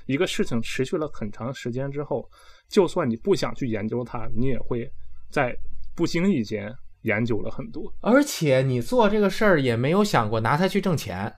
[0.06, 2.28] 一个事情持续了很长时间之后，
[2.68, 4.90] 就算你不想去研究它，你也会
[5.30, 5.56] 在
[5.94, 7.92] 不经意间研究了很多。
[8.00, 11.32] 而且你做这个事儿也没有想过拿它去挣钱，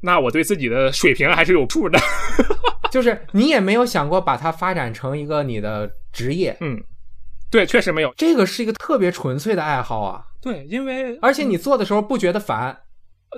[0.00, 1.98] 那我对自己的水平还是有数的。
[2.92, 6.56] 就是你也没有想过把它发展成一个你的职业。
[6.60, 6.80] 嗯，
[7.50, 8.12] 对，确实没有。
[8.16, 10.24] 这个是一个特别纯粹的爱好啊！
[10.40, 12.80] 对，因为而且你做的时候不觉得烦。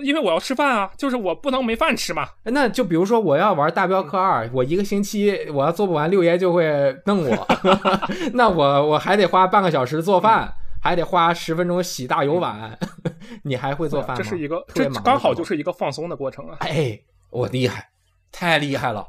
[0.03, 2.29] 因为我要吃饭啊，就是我不能没饭吃嘛。
[2.45, 7.49] 那就比如说我要玩大镖客二，我一个星期我要做不完，六爷就会弄我。
[8.35, 12.79] 那我我还得花半个小时做饭，还得花十分钟洗大油碗。
[13.45, 14.16] 你还会做饭吗？
[14.16, 16.59] 这是一个，这刚好就是一个放松的过程啊。
[16.61, 17.88] 哎，我厉害，
[18.31, 19.07] 太厉害了！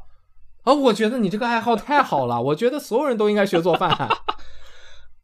[0.63, 3.89] 啊，我觉得你这个爱好太好了，我觉得所有人都应该学做饭。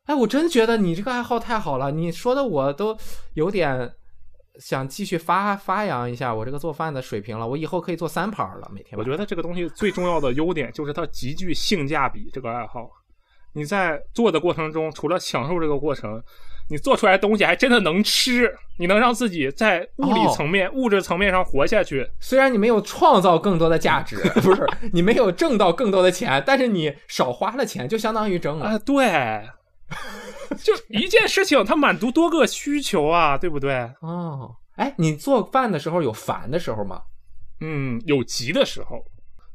[0.05, 2.97] 哎，我真觉得你这个爱好太好了，你说的我都
[3.35, 3.89] 有点
[4.59, 7.47] 想继续发发扬一下我这个做饭的水平了。
[7.47, 8.97] 我以后可以做三盘儿了，每天。
[8.99, 12.29] 我觉得这个东西最重要的优点就是它极具性价比。
[12.33, 12.89] 这个爱好，
[13.53, 16.21] 你在做的过程中，除了享受这个过程，
[16.69, 22.05] 你做出来的东西还真的能吃，你能让自己在物理哦层面、物质层面上活下去。
[22.19, 28.65] 虽然你没有创造更多的价值， 不是你没有挣到更多的钱，但是你少花了钱，就相当于挣了。
[28.65, 29.41] 啊，对，
[30.63, 33.73] 就一件事情，它满足多个需求啊，对不对？
[34.01, 37.01] 哦，哎，你做饭的时候有烦的时候吗？
[37.61, 39.03] 嗯，有急的时候，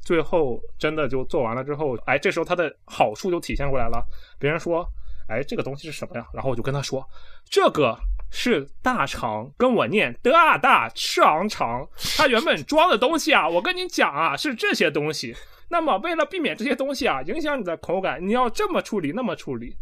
[0.01, 4.03] 最后真的就做完了之后，哎，这时候它的好处就体现过来了。
[4.39, 4.87] 别人说，
[5.27, 6.25] 哎，这个东西是什么呀？
[6.33, 7.07] 然后我就跟他说，
[7.49, 7.97] 这个
[8.31, 11.87] 是大肠，跟我念大吃昂肠。
[12.17, 15.35] 它原本装的东西啊，我跟你讲啊，是这些东西。
[15.71, 19.75] 那么为了避免这些东西啊影响你的口感，你要这么处理，那么处理。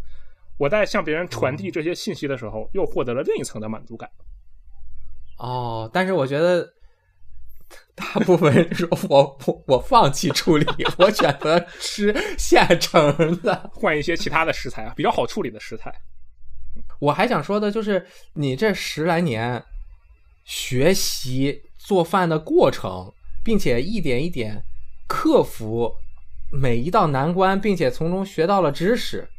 [0.58, 4.10] 我在向别人传递这些信息的时候，又获得了另一层的满足感。
[5.38, 6.68] 哦，但是我觉得
[7.94, 10.66] 大部分人说我我我放弃处理，
[10.98, 13.70] 我选择吃现成的。
[13.74, 15.94] 换一些其他的食材啊，比较好处理的食材。
[17.00, 19.64] 我还想说的就是，你这十来年
[20.44, 24.64] 学习做饭的过程，并且一点一点
[25.08, 25.94] 克服
[26.52, 29.30] 每一道难关，并且从中学到了知识。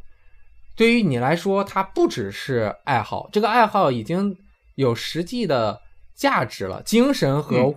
[0.79, 4.35] 对于你来说，它不只是爱好，这个爱好已经
[4.77, 5.81] 有实际的
[6.15, 7.75] 价值了，精神和嗯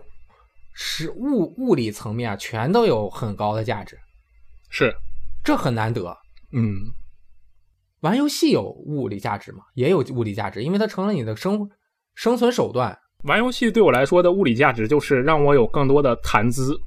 [0.73, 3.97] 实物物理层面啊，全都有很高的价值，
[4.69, 4.95] 是，
[5.43, 6.15] 这很难得。
[6.53, 6.77] 嗯，
[8.01, 9.63] 玩游戏有物理价值吗？
[9.73, 11.67] 也有物理价值，因为它成了你的生
[12.13, 12.95] 生存手段。
[13.23, 16.79] 玩游戏对我来说的物理价值就是让我有更多的谈资，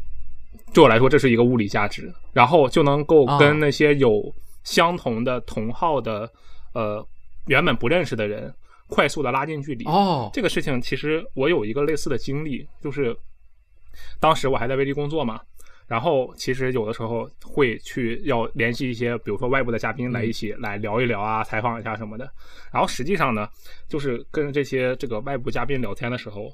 [0.72, 4.22] 对我来说这是一个物理价值，然后就能够啊跟那些有
[4.64, 6.28] 相同的同号的，
[6.72, 7.06] 呃，
[7.46, 8.52] 原本不认识的人
[8.88, 9.84] 快速的拉近距离。
[9.84, 13.16] 哦，这个事情其实我有一个类似的经历，就是
[14.18, 15.40] 当时我还在威力工作嘛，
[15.86, 22.28] 然后其实有的时候会去要联系一些，比如说外部的嘉宾来一起来聊一聊啊，采访一下什么的。
[22.72, 23.48] 然后实际上呢，
[23.88, 26.50] 就是跟这些这个外部嘉宾聊天的时候，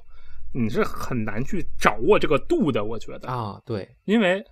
[0.53, 4.43] 你是很难去掌握这个度的，我觉得，啊，对，因为。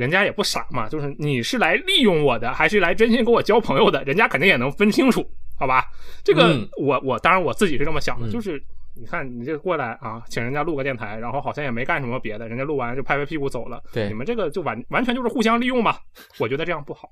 [0.00, 5.22] 人家也不傻嘛，就是你是来利用我的，还是来真心跟我交朋友的，人家肯定也能分清楚，
[5.58, 5.84] 好吧？
[6.24, 6.66] 这个、嗯。
[6.78, 8.30] 我我当然我自己是这么想的，嗯。
[8.30, 8.62] 就是
[8.96, 14.08] 你看你这过来啊，请人家录个电台，然后好像也没干什么别的，人家录完就拍拍屁股走了，对。
[14.08, 15.98] 你们这个就完完全就是互相利用嘛，
[16.40, 17.10] 我觉得这样不好。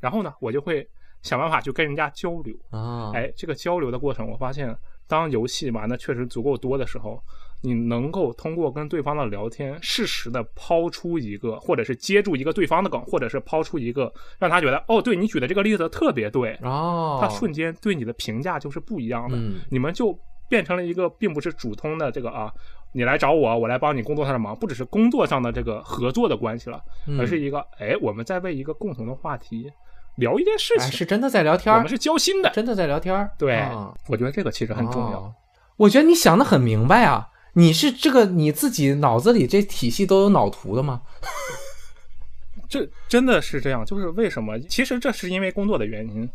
[0.00, 0.84] 然后呢，我就会
[1.22, 7.22] 想办法去跟人家交流，啊，哎，这个交流的过程，我发现当游戏玩的确实足够多的时候，
[7.62, 19.60] 你能够通过跟对方的聊天，适时的抛出一个，或者是接住一个对方的梗，或者是抛出一个让他觉得，哦，对你举的这个例子特别对，哦，他瞬间对你的评价就是不一样的，嗯。
[19.70, 20.18] 你们就
[20.48, 22.50] 变成了一个并不是主通的这个啊，
[22.92, 27.20] 你来找我，我来帮你工作上的忙，不只是工作上的这个合作的关系了，嗯。
[27.20, 29.70] 而是一个哎，我们在为一个共同的话题
[30.16, 31.76] 聊一件事情，哎是真的在聊天儿？
[31.76, 32.50] 我们，是交心的。
[32.50, 33.30] 真的在聊天儿。
[33.38, 35.18] 对，啊我觉得这个其实很重要。
[35.18, 35.34] 哦。
[35.76, 41.02] 我觉得你想的很明白啊，你是这个你自己脑子里这体系都有脑图的吗？
[42.68, 44.58] 这真的是这样，就是为什么？
[44.60, 46.28] 其实这是因为工作的原因，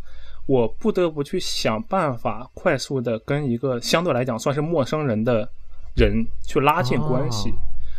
[0.45, 5.49] 我不得不去想办法快速的跟一个相对来讲算是陌生人的
[5.95, 7.53] 人去拉近关系。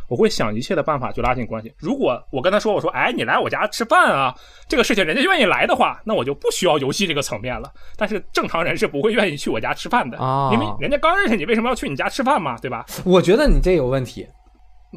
[0.09, 1.73] 我会想一切的办法去拉近关系。
[1.79, 4.35] 如果我跟他说，我说，哎，你来我家吃饭啊，
[4.69, 7.73] 这个事情人家愿意来的话，那我就不需要游戏这个层面了。
[7.97, 12.85] 但是正常人是不会愿意去我家吃饭的，哦因为人家刚认识你，为什么要去你家吃饭嘛，对吧？
[13.05, 14.27] 我觉得你这有问题，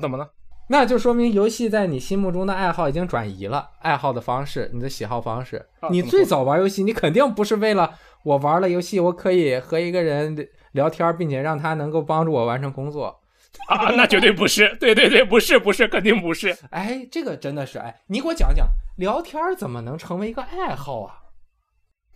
[0.02, 0.28] 怎么了？
[0.72, 5.65] 那就说明游戏在你心目中的爱好已经转移了，爱好的方式，你的喜好方式。
[5.89, 7.91] 你最早玩游戏，你肯定不是为了
[8.24, 13.19] 我玩了游戏，我可以和一个人聊天，并且让他能够帮助我完成工作。
[13.67, 16.55] 啊，那绝对不是，对对对，不是不是，肯定不是。
[16.71, 21.15] 哎，这个真的是哎，你给我讲讲，聊天怎么能成为一个爱好啊？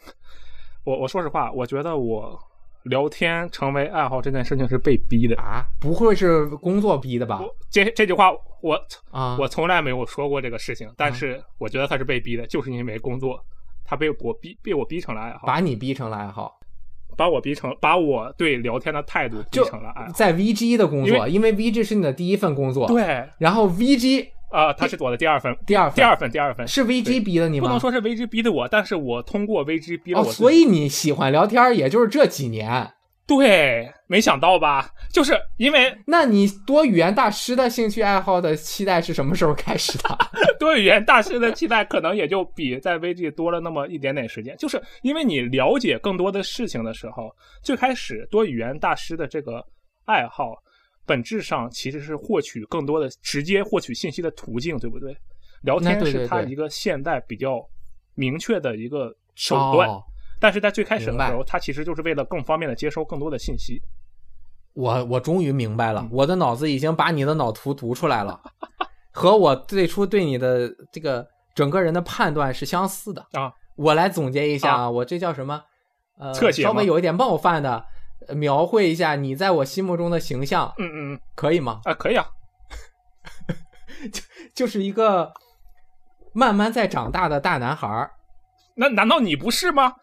[0.85, 2.39] 我我说实话，我觉得我
[2.83, 5.35] 聊天成为爱好这件事情是被逼的。
[5.41, 7.41] 啊，不会是工作逼的吧？
[7.69, 8.79] 这这句话我
[9.11, 13.43] 啊，我从来没有说过这个事情，但是我觉得他是被逼的，就是因为工作，
[13.83, 16.59] 他被我逼被我逼成了爱好，把你逼成了爱好，
[17.17, 20.07] 把我逼成把我对聊天的态度逼成了爱。
[20.13, 26.67] 在 VG 的工作，因为 VG 是你的第一份工作，，对然后 VG 啊、他是我的第二份，第二份第二份，第二份。
[26.67, 27.65] 是 VG 逼的你吗？
[27.65, 30.31] 不能说是 VG 逼的我，但是我通过 VG 逼了哦，我。
[30.31, 32.91] 所以你喜欢聊天，也就是这几年。
[33.25, 34.89] 对，没想到吧？
[35.11, 40.17] 就是因为那你多语言大师的兴趣爱好的期待是什么时候开始的？
[40.59, 49.65] 多语言大师的期待可能也就比在 VG 多了那么一点点时间，就是因为你了解更多的事情的时候，最开始多语言大师的这个
[50.05, 50.53] 爱好，
[51.05, 55.15] 本质上其实是获取更多的直接获取信息的途径，对不对？
[55.61, 57.65] 聊天是他一个现代比较
[58.15, 60.03] 明确的一个手段，哦
[60.43, 63.81] 但是在最开始的时候，它其实就是为了更方便的接收更多的信息。
[64.73, 68.41] 我我终于明白了嗯，我的脑子已经把你的脑图读出来了，
[69.13, 71.25] 和我最初对你的这个
[71.55, 73.53] 整个人的判断是相似的啊。
[73.77, 75.63] 我来总结一下啊我这叫什么？
[76.19, 77.85] 呃，稍微有一点冒犯的
[78.27, 81.79] 呃描绘一下你在我心目中的形象，嗯嗯嗯可以吗？
[81.85, 82.27] 啊，可以啊，
[84.11, 84.21] 就
[84.53, 85.31] 就是一个
[86.33, 88.11] 慢慢在长大的大男孩儿。
[88.75, 89.93] 那难道你不是吗？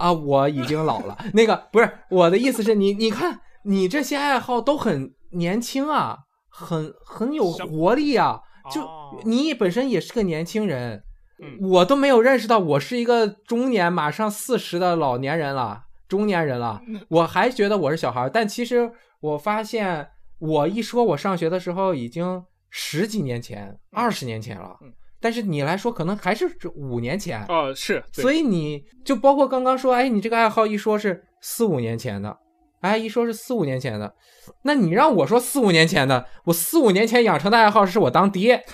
[0.00, 1.16] 啊，我已经老了。
[1.34, 8.40] 那个不是我的意思是你，你看你这些爱好都很年轻啊，很很有活力啊。
[8.72, 11.02] 就哦你本身也是个年轻人，
[11.42, 18.30] 嗯我都没有认识到我是一个中年马上四十的老年人了，中年人了，嗯我还觉得我是小孩儿。
[18.30, 20.08] 但其实我发现，
[20.38, 24.92] 我一说我上学的时候已经十几年前、二十年前了嗯。
[25.20, 27.44] 但是你来说，可能还是这五年前。
[27.48, 32.36] 哦，是，所以你就包括刚刚说，哎，你这个爱好一说是四五年前的，
[32.80, 34.14] 哎，一说是四五年前的，
[34.62, 38.64] 那你让我说四五年前的，我四五年前养成的爱好是我当爹，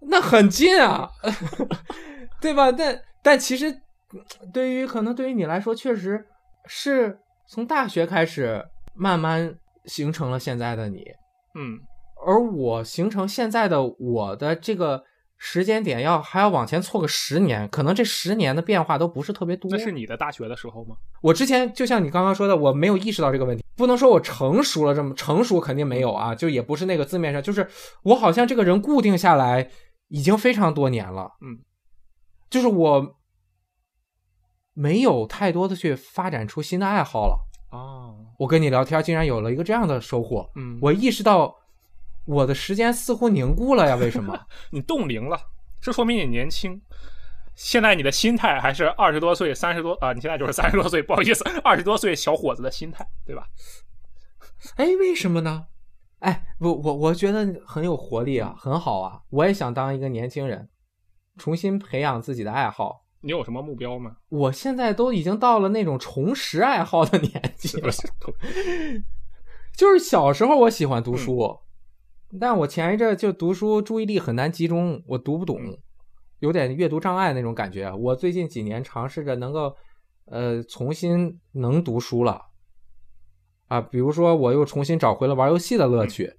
[0.08, 1.10] 那很近啊，
[2.40, 2.70] 对吧？
[2.70, 3.74] 但但其实
[4.52, 6.24] 对于可能对于你来说，确实
[6.66, 7.18] 是
[7.48, 8.64] 从大学开始
[8.94, 9.52] 慢慢
[9.86, 11.04] 形成了现在的你。
[11.54, 11.80] 嗯
[12.24, 15.02] 而我形成现在的我的这个
[15.36, 19.68] 时间点要还要往前错个十年，可能这十年的变化都不是特别多。
[19.72, 20.94] 那是你的大学的时候吗？
[21.20, 27.68] 我之前就像你刚刚说的，我没有意识到这个问题，不能说我成熟了这么成熟，肯定没有啊，就也不是那个字面上，就是
[28.04, 29.68] 我好像这个人固定下来
[30.06, 31.58] 已经非常多年了，嗯，
[32.48, 33.16] 就是我
[34.74, 37.48] 没有太多的去发展出新的爱好了。
[37.72, 41.56] 哦，我跟你聊天，竟然有了一个这样的收获，嗯，我意识到
[42.26, 44.38] 我的时间似乎凝固了呀，为什么？
[44.70, 45.40] 你冻龄了，
[45.80, 46.80] 这说明你年轻。
[47.54, 53.46] 现在你的心态还是二十多岁、三十多啊，你现在就是三十多岁， 不好意思，二十多岁小伙子的心态，对吧？
[54.76, 55.66] 哎，为什么呢？
[56.20, 60.68] 哎，我我我觉得很有活力啊，很好啊，我也想当一个年轻人，
[61.36, 63.01] 重新培养自己的爱好。
[63.22, 64.16] 你有什么目标吗？
[64.28, 67.92] 我现在都已经到了那种重拾爱好的年纪了？
[69.76, 71.60] 就是小时候我喜欢读书，
[72.38, 75.58] 但我前一阵就读书注意力很难集中，我读不懂，
[76.40, 77.92] 有点阅读障碍那种感觉。
[77.92, 79.74] 我最近几年尝试着能够，
[80.26, 82.46] 呃，重新能读书了，
[83.68, 86.34] 啊，比如说我又重新找回了玩游戏的乐趣，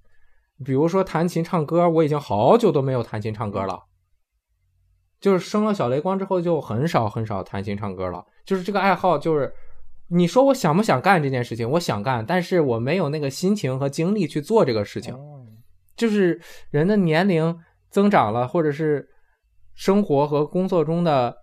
[0.65, 3.85] 比如说弹琴唱歌，我已经好久都没有弹琴唱歌了。
[5.23, 8.25] 就是生了小雷光之后，就很少很少弹琴唱歌了。
[8.43, 9.53] 就是这个爱好，就是
[10.09, 15.17] 你说我想不想干这件事情，我想干，但是我没有那个心情和精力去做这个事情。
[15.95, 17.57] 就是人的年龄
[17.89, 19.07] 增长了，或者是
[19.73, 21.33] 生活和工作中的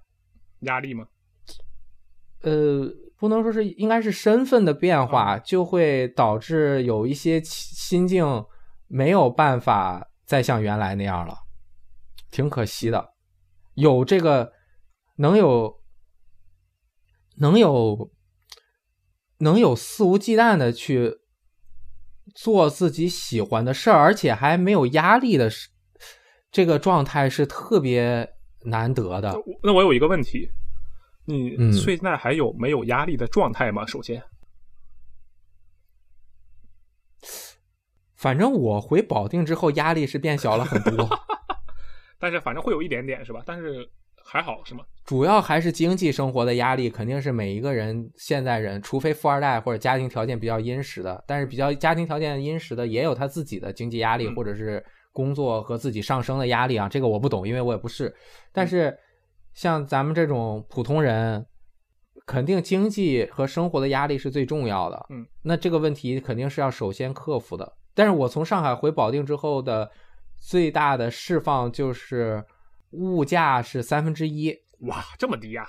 [0.60, 1.06] 压力吗？
[2.42, 8.44] 呃，不能说是，应该是身份的变化，就会导致有一些心境
[8.88, 11.34] 没有办法再像原来那样了，
[12.30, 13.09] 挺可惜的。
[13.80, 14.52] 有这个，
[15.16, 15.80] 能有，
[17.38, 18.10] 能有，
[19.38, 21.20] 能有肆无忌惮的去
[22.34, 25.50] 做自己喜欢的事儿，而且还没有压力的，
[26.50, 29.34] 这个状态是特别难得的。
[29.62, 30.50] 那我有一个问题，
[31.24, 33.86] 你现在还有没有压力的状态吗？
[33.86, 34.22] 首先，
[38.14, 41.08] 反正我回保定之后，压力是变小了很多。
[42.20, 43.42] 但是反正会有一点点是吧？
[43.46, 43.88] 但是
[44.22, 44.84] 还好是吗？
[45.06, 56.88] 主要还是经济生活的压力，肯定是每一个人现代人，除非富二代或者家庭条件比较殷实的，但是比较家庭条件殷实的也有他自己的经济压力，或者是工作和自己上升的压力啊。
[56.88, 58.14] 这个我不懂，因为我也不是。
[58.52, 58.96] 但是
[59.54, 61.44] 像咱们这种普通人，
[62.26, 65.06] 肯定经济和生活的压力是最重要的。
[65.08, 67.72] 嗯，那这个问题肯定是要首先克服的。
[67.94, 69.90] 但是我从上海回保定之后的。
[70.40, 72.42] 最大的释放就是
[72.92, 75.64] 物价是三分之一，哇，这么低呀！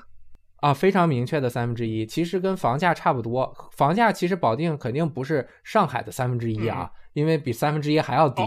[0.62, 3.54] 啊，非常明确的三分之一，其实跟房价差不多。
[3.72, 8.42] 房价其实保定肯定不是上海的三分之一啊，因为比三分之一还要低。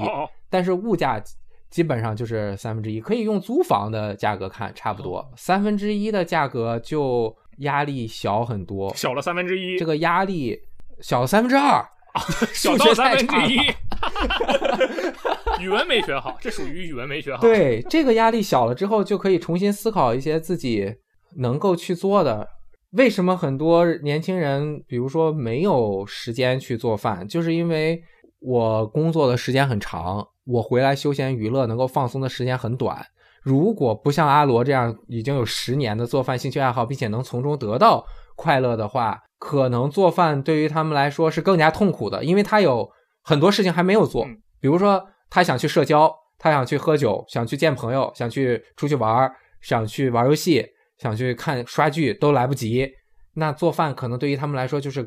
[0.49, 1.23] 但是物价
[1.69, 9.77] 基本上就是三分之一，可以用租房的价格看，差不多三分之一的价格就压力小很多，小了三分之一。
[9.77, 10.59] 这个压力
[11.01, 11.87] 小了三分之二。
[12.55, 13.59] 小到三分之一，
[15.61, 17.41] 语文没学好，这属于语文没学好。
[17.41, 20.95] 对，这个压力小了之后，就可以重新思考一些自己
[21.37, 22.49] 能够去做的。
[22.93, 28.03] 为什么很多年轻人，比如说没有时间去做饭，就是因为
[28.41, 33.05] 我工作的时间很长，我回来休闲娱乐能够放松的时间很短。
[33.43, 38.05] 如果不像阿罗这样已经有十年的做饭兴趣爱好，并且能从中得到
[38.37, 39.21] 快乐的话。
[39.37, 42.89] 可能做饭对于他们来说是更加痛苦的，因为他有
[43.23, 44.27] 很多事情还没有做。
[44.59, 46.09] 比如说，他想去社交，
[46.39, 49.29] 他想去喝酒，想去见朋友，想去出去玩，
[49.61, 50.65] 想去玩游戏，
[50.97, 52.89] 想去看刷剧，都来不及。
[53.33, 55.05] 那做饭可能对于他们来说就是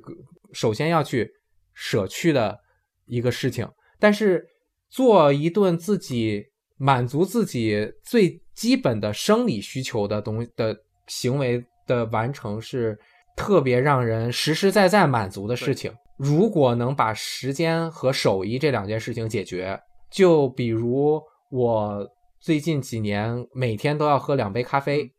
[0.51, 1.31] 首先要去
[1.73, 2.59] 舍去的
[3.05, 3.65] 一个事情。
[3.99, 4.45] 但是
[4.89, 6.43] 做一顿自己
[6.75, 12.99] 满足自己最基本的生理需求的东的行为的完成是。
[13.37, 19.79] 特别让人实实在在满足的事情，如果能把时间和手艺这两件事情解决，
[20.11, 22.07] 就比如我
[22.39, 25.11] 最近几年每天都要喝两杯咖啡，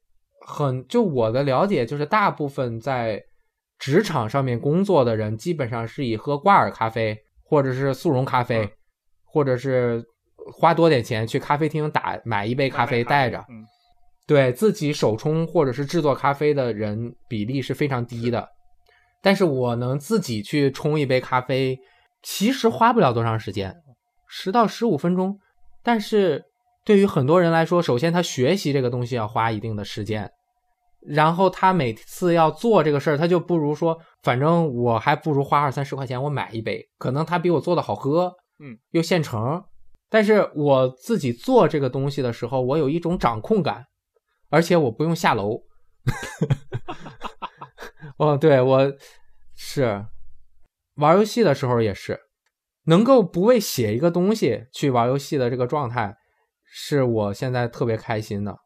[0.47, 3.23] 很就我的了解，就是大部分在
[3.79, 8.69] 职场上面工作的人，基本上是以喝挂耳咖啡，或者是速溶咖啡，
[9.25, 10.05] 或者是
[10.53, 13.45] 花多点钱去咖啡厅打买一杯咖啡带着。
[14.27, 18.47] 对自己手冲或者是制作咖啡的人比例是非常低的，
[19.23, 21.79] 但是我能自己去冲一杯咖啡，
[22.23, 23.75] 其实花不了多长时间，
[24.29, 25.39] 十到十五分钟。
[25.83, 26.45] 但是
[26.85, 30.31] 对于很多人来说，首先他学习这个东西要花一定的时间，
[31.01, 39.65] 然后他每次要做这个事儿，他就不如说，反正我还不如花二三十块钱我买一杯，可能他比我做的好喝，嗯，又现成。
[40.09, 43.87] 但是我自己做这个东西的时候，我有一种掌控感。
[44.51, 45.61] 而且我不用下楼，
[48.17, 48.91] 哦，对我
[49.55, 50.07] 是
[50.95, 52.19] 玩游戏的时候也是，
[52.89, 56.17] 能够不为写一个东西去玩游戏的这个状态，
[56.65, 58.57] 是我现在特别开心的。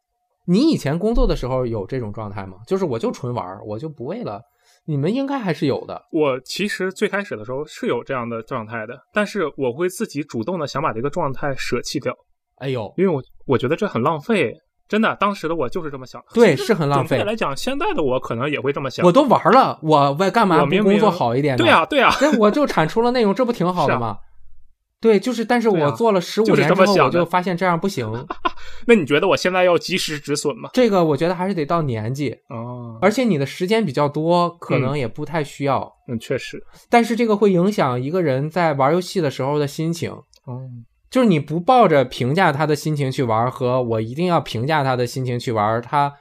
[0.47, 2.57] 你以前工作的时候有这种状态吗？
[2.67, 4.41] 就是我就纯玩，我就不为了。
[4.87, 6.01] 你们应该还是有的。
[6.13, 12.15] 我其实最开始的时候是有这样的状态的，但是我会自己主动的想把这个状态舍弃掉。
[12.59, 14.55] 哎呦，因为我我觉得这很浪费。
[14.89, 16.23] 真的，当时的我就是这么想。
[16.35, 17.23] 对，是很浪费。
[17.25, 19.05] 来讲，现在的我可能也会这么想。
[19.07, 21.57] 我都玩了，我为干嘛不工作好一点？
[21.57, 22.11] 对啊，对呀。
[22.21, 24.19] 那我就产出了内容，这不挺好的吗？
[25.01, 28.09] 对，就是，但是我做了十五年之后，我就发现这样不行。
[28.87, 30.71] 那你觉得我现在要及时止损吗？
[30.75, 35.93] 这个我觉得还是得到年纪哦，而且你的时间比较多，可能也不太需要。
[36.07, 36.63] 嗯，确实。
[36.89, 40.13] 但是这个会影响一个人在玩游戏的时候的心情。
[40.45, 40.69] 哦。
[41.13, 46.15] 就是你不抱着评价他的心情去玩，和我一定要评价他的心情去玩，他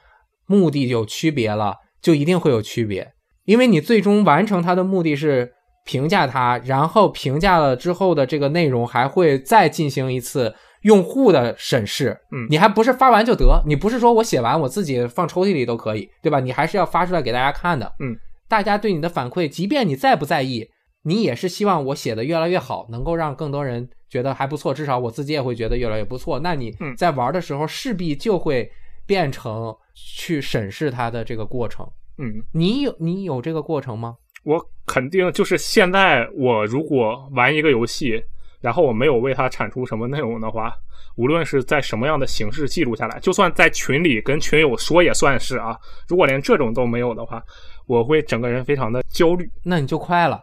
[0.45, 3.13] 目的有区别了，就一定会有区别。
[3.45, 5.49] 因为你最终完成他的目的是
[5.85, 16.41] 评价他，然后评价了之后的这个内容还会再进行一次用户的审视，嗯你还不是发完就得，你不是说我写完我自己放抽屉里都可以，对吧？
[16.41, 18.13] 你还是要发出来给大家看的，嗯，
[18.49, 20.67] 大家对你的反馈，即便你再不在意，
[21.03, 26.39] 你也是希望我写的越来越好，能够让更多人觉得还不错，至少我自己也会觉得越来越不错。
[26.39, 28.71] 那你嗯在玩的时候，势必就会
[29.05, 31.89] 变成去审视它的这个过程。
[32.17, 34.17] 嗯，你有你有这个过程吗？
[34.43, 38.23] 我肯定就是现在，我如果玩一个游戏，
[38.61, 40.71] 然后我没有为它产出什么内容的话，
[41.15, 45.77] 无论是在什么样的形式记录下来，就算在群里跟群友说也算是啊。
[46.07, 47.43] 如果连这种都没有的话，
[47.87, 49.49] 我会整个人非常的焦虑。
[49.63, 50.41] 那你就快了，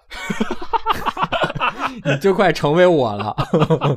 [2.05, 3.35] 你就快成为我了。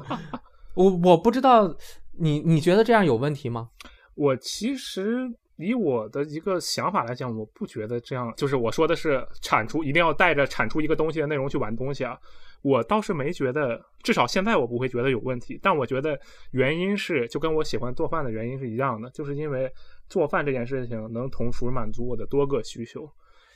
[0.75, 1.75] 我我不知道
[2.19, 3.69] 你你觉得这样有问题吗？
[4.15, 12.17] 我其实以我的一个想法来讲，我不觉得这样，就是我说的是产出一定要带着产出一个东西的内容去玩东西啊。
[12.61, 15.59] 我倒是没觉得，至少现在我不会觉得有问题。
[15.61, 16.19] 但我觉得
[16.51, 19.71] 原因是，就跟我喜欢做饭的原因是一样的，就是因为
[20.07, 23.09] 做饭这件事情能同时满足我的多个需求。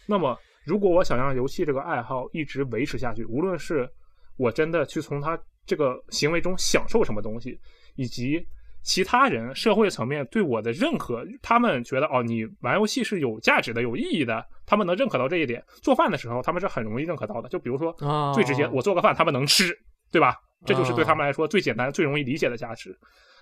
[0.07, 3.89] 那么，如果我想让游戏这个爱好一直维持下去，无论是
[4.37, 7.59] 我真的去从它这个行为中享受什么东西，
[7.95, 8.45] 以及
[8.85, 15.61] 其他人社会层面对我的认可，他们觉得哦，你玩游戏是有价值的、有意义的，他们能认可到这一点。
[15.81, 17.49] 做饭的时候，他们是很容易认可到的。
[17.49, 19.75] 就比如说啊，最直接，我做个饭，他们能吃，
[20.11, 20.35] 对吧？
[20.65, 22.95] 这就是对他们来说最简单、最容易理解的价值。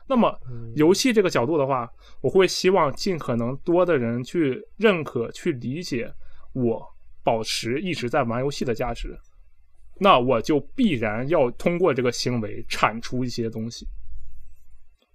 [0.08, 1.90] 那么，嗯游戏这个角度的话，
[2.22, 6.10] 我会希望尽可能多的人去认可、去理解
[6.54, 6.82] 我
[7.22, 9.14] 保持一直在玩游戏的价值。
[10.00, 13.86] 那我就必然要通过这个行为产出一些东西。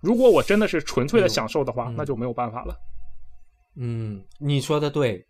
[0.00, 2.76] 如果我真的是纯粹的享受的话，嗯那就没有办法了。
[3.76, 5.24] 嗯，你说的对。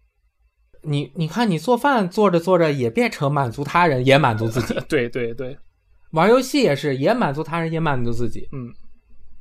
[0.83, 5.59] 你你看，你做饭做着做着也变成满足他人，也满足自己； 对对对，
[6.13, 8.49] 玩游戏也是，也满足他人，也满足自己。
[8.53, 8.73] 嗯，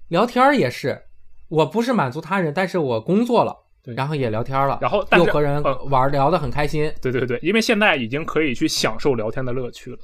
[0.07, 0.99] 聊天儿也是，
[1.47, 3.55] 我不是满足他人，但是我工作了，
[3.95, 6.91] 然后也聊天了，然后但又和人呃玩聊得很开心。
[6.99, 9.99] 对对对，因为现在已经可以去享受聊天的乐趣了。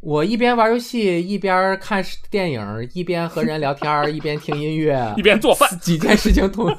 [0.00, 6.74] 我一边玩游戏，一边看电影，一边和人聊天，一边听音乐，一边做饭，几件事情同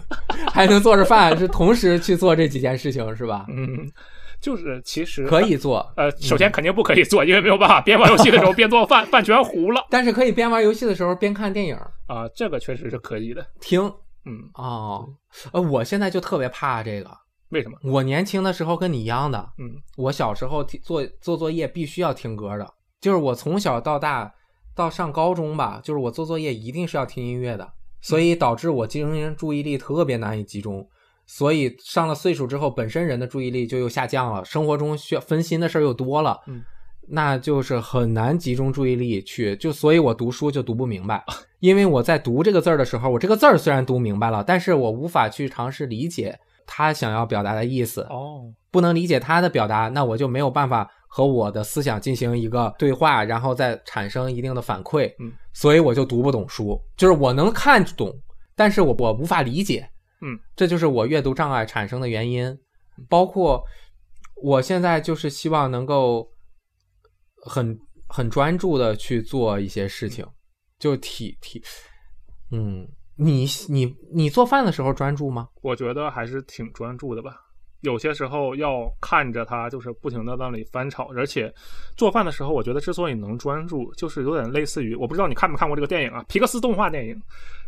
[0.52, 3.46] 还能做着饭，是同时去做这几件事情，是吧？
[3.50, 3.92] 嗯，
[4.40, 11.76] 就是其实可以做，呃，首先肯定不可以做，因为没有办法边玩游戏的时候 边做饭，饭全糊了但是可以边玩游戏的时候边看电影
[12.08, 12.28] 啊。
[12.34, 13.46] 这个确实是可以的。
[13.60, 13.82] 听。
[14.26, 15.08] 嗯，哦，
[15.54, 17.10] 呃，我现在就特别怕这个。
[17.50, 17.78] 为什么？
[17.84, 24.34] 我年轻的时候跟你一样的，嗯我小时候听做做作业必须要听歌的，就是我从小到大
[24.76, 30.88] 到上高中吧，就是我做作业一定是要听音乐的，所以导致我精神注意力特别难以集中。
[31.26, 36.64] 所以上了岁数之后，本身人的注意力就又下降了，生活中需要分心的事儿又多了，嗯，
[37.10, 41.24] 那就是很难集中注意力去，就所以我读书就读不明白，
[41.60, 55.14] 因为我在读这个字儿的时候，我这个字儿虽然读明白了，但是我无法去尝试理解他想要表达的意思，哦，不能理解他的表达，那我就没有办法和我的思想进行一个对话，然后再产生一定的反馈。
[55.20, 58.14] 嗯，所以我就读不懂书，就是我能看懂，
[58.56, 59.90] 但是我我无法理解。
[60.22, 62.58] 嗯，这就是我阅读障碍产生的原因。
[63.08, 63.64] 包括
[64.44, 66.30] 我现在就是希望能够
[67.46, 70.26] 很很专注的去做一些事情，
[70.78, 71.64] 就体体，
[72.52, 75.48] 嗯，你你你做饭的时候专注吗？
[75.62, 77.38] 我觉得还是挺专注的吧。
[77.82, 81.54] 有些时候要看着它，就是不停的在那里翻炒，而且
[81.96, 87.16] 做饭的时候，我觉得之所以能专注，就是有点类似于，我不知道你看没看过这个电影啊，皮克斯动画电影，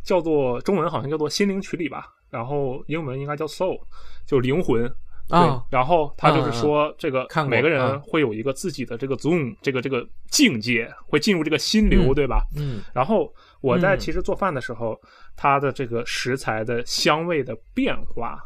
[0.04, 3.80] 叫做中文好像叫做《心灵曲里》吧，然后英文应该叫 Soul，
[4.26, 4.92] 就灵魂。
[5.30, 12.46] 对，啊然后他就是说，这个每个人嗯会有一个自己的这个 zone，这个这个境界，会进入这个心流，嗯对吧？
[12.58, 15.00] 嗯然后我在嗯其实做饭的时候，
[15.38, 18.44] 它的这个食材的香味的变化，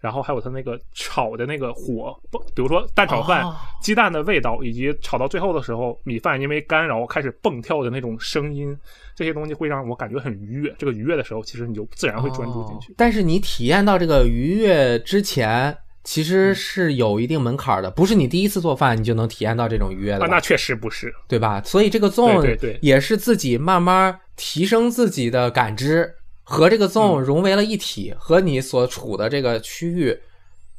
[0.00, 2.16] 然后还有它那个炒的那个火，
[2.54, 8.76] 比如说蛋炒饭，哦鸡蛋的味道，以及炒到最后的时候，米饭因为干扰开始蹦跳的那种声音，
[9.14, 10.74] 这些东西会让我感觉很愉悦。
[10.78, 12.94] 这个愉悦的时候，其实你就自然会专注进去哦。
[12.96, 21.12] 但是你体验到这个愉悦之前，其嗯实是有一定门槛的，不是你第一次做饭你就能体验到这种愉悦的啊，那确实不是。
[21.26, 21.60] 对吧？
[21.64, 26.14] 所以这个 zone 对对也是自己慢慢提升自己的感知，
[26.50, 30.18] 和这个 zone 融为了一体，和你所处的这个区域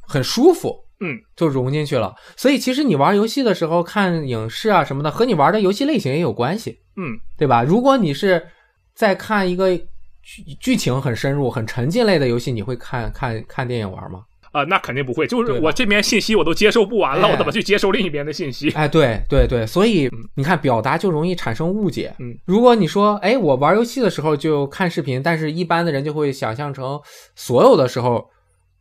[0.00, 0.76] 很舒服。
[1.02, 2.14] 嗯，就融进去了。
[2.36, 6.78] 所以其实你玩游戏的时候看影视啊什么的，和你玩的游戏类型也有关系。
[6.96, 7.62] 嗯，对吧？
[7.62, 8.46] 如果你是
[8.94, 9.74] 在看一个
[10.22, 14.24] 剧剧情很深入、很沉浸类的游戏，你会看看看电影玩吗？
[14.52, 15.26] 啊、那肯定不会。
[15.26, 18.70] 就是我这边信息我都接受不完了，哎我怎么去接受另一边的信息？
[18.72, 22.12] 哎，对对对，所以你看表达就容易产生误解。
[22.18, 27.00] 嗯，如果你说，哎，我玩游戏的时候就看视频，但是一般的人就会想象成
[27.36, 28.28] 所有的时候，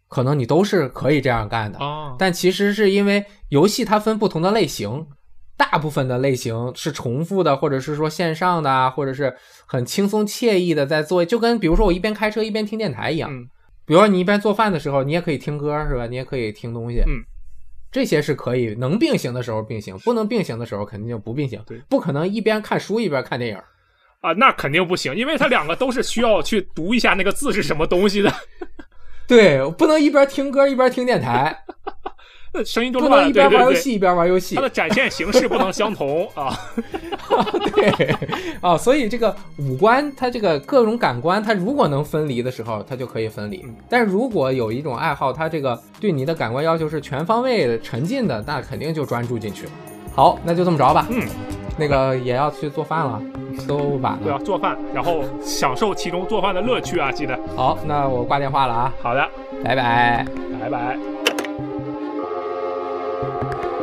[0.07, 1.77] 可能你都是可以这样干的。
[1.77, 5.05] 啊，但其实是因为游戏它分不同的类型，
[5.55, 9.35] 大部分的类型是重复的，或者是说线上的啊，或者是
[9.67, 13.31] 很轻松惬意的在做，就跟比如说我一边开车一边听电台一样。
[13.31, 13.47] 嗯
[13.89, 16.05] 比如说你一边做饭的时候，你也可以听歌，是吧？
[16.05, 16.99] 你也可以听东西。
[17.07, 17.25] 嗯，
[17.91, 21.59] 这些是可以能并行的时候并行，不能并行的时候肯定就不并行。
[21.65, 23.57] 对，不可能一边看书一边看电影。
[24.21, 28.31] 啊，那肯定不行，因为它两个都是需要去读一下那个字是什么东西的，
[29.27, 32.01] 对，不能一边听歌一边听电台，那
[32.65, 33.21] 声音都不乱了。
[33.23, 34.61] 能一边玩游戏一边玩游戏它。
[34.61, 36.53] 的展现形式不能相同啊。
[37.75, 38.15] 对
[38.59, 43.75] 啊，所以这个五官，它这个各种感官，它如果能分离的时候，它就可以分离嗯。
[43.87, 49.71] 但是如果有一种爱好，它这个对你的感官要求是全方位沉浸的，那肯定就专注进去了。
[50.15, 51.05] 好，那就这么着吧。
[51.09, 51.25] 嗯，
[51.77, 53.21] 那个也要去做饭了，
[53.67, 54.43] 都晚对啊，了。
[54.43, 57.39] 做饭，然后享受其中做饭的乐趣啊，记得。
[57.55, 59.25] 好，那我挂电话了啊，好的，
[59.63, 60.25] 拜拜。
[60.59, 61.28] 拜拜。
[63.21, 63.78] Música